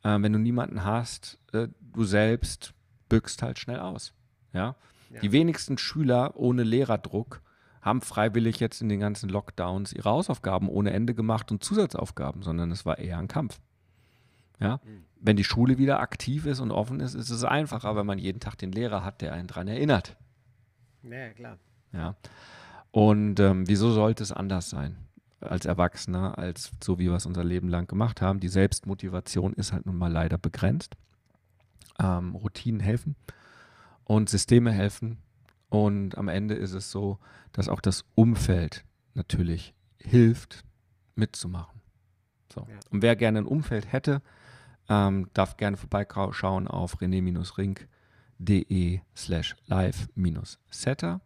Äh, 0.03 0.17
wenn 0.21 0.33
du 0.33 0.39
niemanden 0.39 0.83
hast, 0.83 1.39
äh, 1.53 1.67
du 1.81 2.03
selbst 2.03 2.73
bückst 3.09 3.41
halt 3.41 3.59
schnell 3.59 3.79
aus. 3.79 4.13
Ja? 4.53 4.75
Ja. 5.11 5.19
Die 5.21 5.31
wenigsten 5.31 5.77
Schüler 5.77 6.35
ohne 6.37 6.63
Lehrerdruck 6.63 7.41
haben 7.81 8.01
freiwillig 8.01 8.59
jetzt 8.59 8.81
in 8.81 8.89
den 8.89 8.99
ganzen 8.99 9.29
Lockdowns 9.29 9.93
ihre 9.93 10.09
Hausaufgaben 10.09 10.69
ohne 10.69 10.91
Ende 10.91 11.13
gemacht 11.15 11.51
und 11.51 11.63
Zusatzaufgaben, 11.63 12.43
sondern 12.43 12.71
es 12.71 12.85
war 12.85 12.99
eher 12.99 13.17
ein 13.17 13.27
Kampf. 13.27 13.59
Ja? 14.59 14.79
Mhm. 14.83 15.03
Wenn 15.19 15.35
die 15.35 15.43
Schule 15.43 15.77
wieder 15.77 15.99
aktiv 15.99 16.45
ist 16.45 16.59
und 16.59 16.71
offen 16.71 16.99
ist, 16.99 17.15
ist 17.15 17.29
es 17.29 17.43
einfacher, 17.43 17.95
wenn 17.95 18.05
man 18.05 18.19
jeden 18.19 18.39
Tag 18.39 18.57
den 18.57 18.71
Lehrer 18.71 19.03
hat, 19.03 19.21
der 19.21 19.33
einen 19.33 19.47
dran 19.47 19.67
erinnert. 19.67 20.15
Ja, 21.03 21.29
klar. 21.29 21.57
Ja. 21.91 22.15
Und 22.91 23.39
ähm, 23.39 23.67
wieso 23.67 23.91
sollte 23.91 24.23
es 24.23 24.31
anders 24.31 24.69
sein 24.69 24.97
als 25.39 25.65
Erwachsener, 25.65 26.37
als 26.37 26.71
so 26.83 26.99
wie 26.99 27.09
wir 27.09 27.15
es 27.15 27.25
unser 27.25 27.43
Leben 27.43 27.67
lang 27.67 27.87
gemacht 27.87 28.21
haben? 28.21 28.39
Die 28.39 28.47
Selbstmotivation 28.47 29.53
ist 29.53 29.73
halt 29.73 29.85
nun 29.85 29.97
mal 29.97 30.11
leider 30.11 30.37
begrenzt. 30.37 30.95
Ähm, 31.99 32.35
Routinen 32.35 32.79
helfen 32.79 33.15
und 34.03 34.29
Systeme 34.29 34.71
helfen. 34.71 35.17
Und 35.71 36.17
am 36.17 36.27
Ende 36.27 36.53
ist 36.53 36.73
es 36.73 36.91
so, 36.91 37.17
dass 37.53 37.69
auch 37.69 37.79
das 37.79 38.03
Umfeld 38.13 38.83
natürlich 39.13 39.73
hilft, 39.97 40.65
mitzumachen. 41.15 41.79
So. 42.53 42.67
Ja. 42.69 42.77
Und 42.89 43.01
wer 43.01 43.15
gerne 43.15 43.39
ein 43.39 43.45
Umfeld 43.45 43.89
hätte, 43.89 44.21
ähm, 44.89 45.29
darf 45.33 45.55
gerne 45.55 45.77
vorbeischauen 45.77 46.67
auf 46.67 46.99
rené-ring.de 46.99 48.99
slash 49.15 49.55
live-setter. 49.67 51.21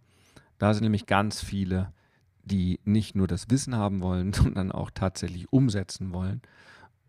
Da 0.59 0.73
sind 0.75 0.83
nämlich 0.83 1.07
ganz 1.07 1.41
viele, 1.41 1.91
die 2.43 2.79
nicht 2.83 3.15
nur 3.15 3.25
das 3.25 3.49
Wissen 3.49 3.75
haben 3.75 4.01
wollen, 4.01 4.31
sondern 4.33 4.71
auch 4.71 4.91
tatsächlich 4.91 5.51
umsetzen 5.51 6.13
wollen 6.13 6.43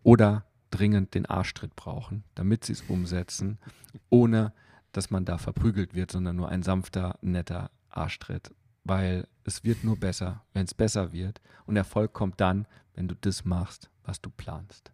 oder 0.01 0.47
dringend 0.71 1.13
den 1.13 1.27
Arschtritt 1.27 1.75
brauchen, 1.75 2.23
damit 2.33 2.65
sie 2.65 2.73
es 2.73 2.81
umsetzen, 2.81 3.59
ohne 4.09 4.53
dass 4.91 5.09
man 5.09 5.25
da 5.25 5.37
verprügelt 5.37 5.93
wird, 5.93 6.11
sondern 6.11 6.35
nur 6.35 6.49
ein 6.49 6.63
sanfter, 6.63 7.17
netter 7.21 7.71
Arschtritt. 7.89 8.53
Weil 8.83 9.27
es 9.43 9.63
wird 9.63 9.83
nur 9.83 9.97
besser, 9.97 10.43
wenn 10.53 10.65
es 10.65 10.73
besser 10.73 11.11
wird. 11.11 11.41
Und 11.65 11.75
Erfolg 11.75 12.13
kommt 12.13 12.39
dann, 12.39 12.67
wenn 12.93 13.07
du 13.07 13.15
das 13.15 13.45
machst, 13.45 13.89
was 14.03 14.21
du 14.21 14.29
planst. 14.29 14.91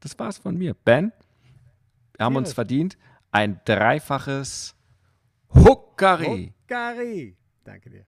Das 0.00 0.18
war's 0.18 0.38
von 0.38 0.56
mir. 0.56 0.74
Ben, 0.74 1.12
wir 2.16 2.26
haben 2.26 2.36
uns 2.36 2.52
verdient 2.52 2.96
ein 3.30 3.60
dreifaches 3.64 4.74
Huckari. 5.54 6.52
Gary. 6.66 7.36
Danke 7.64 7.90
dir. 7.90 8.06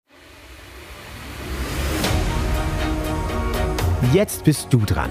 Jetzt 4.12 4.44
bist 4.44 4.72
du 4.72 4.78
dran. 4.78 5.10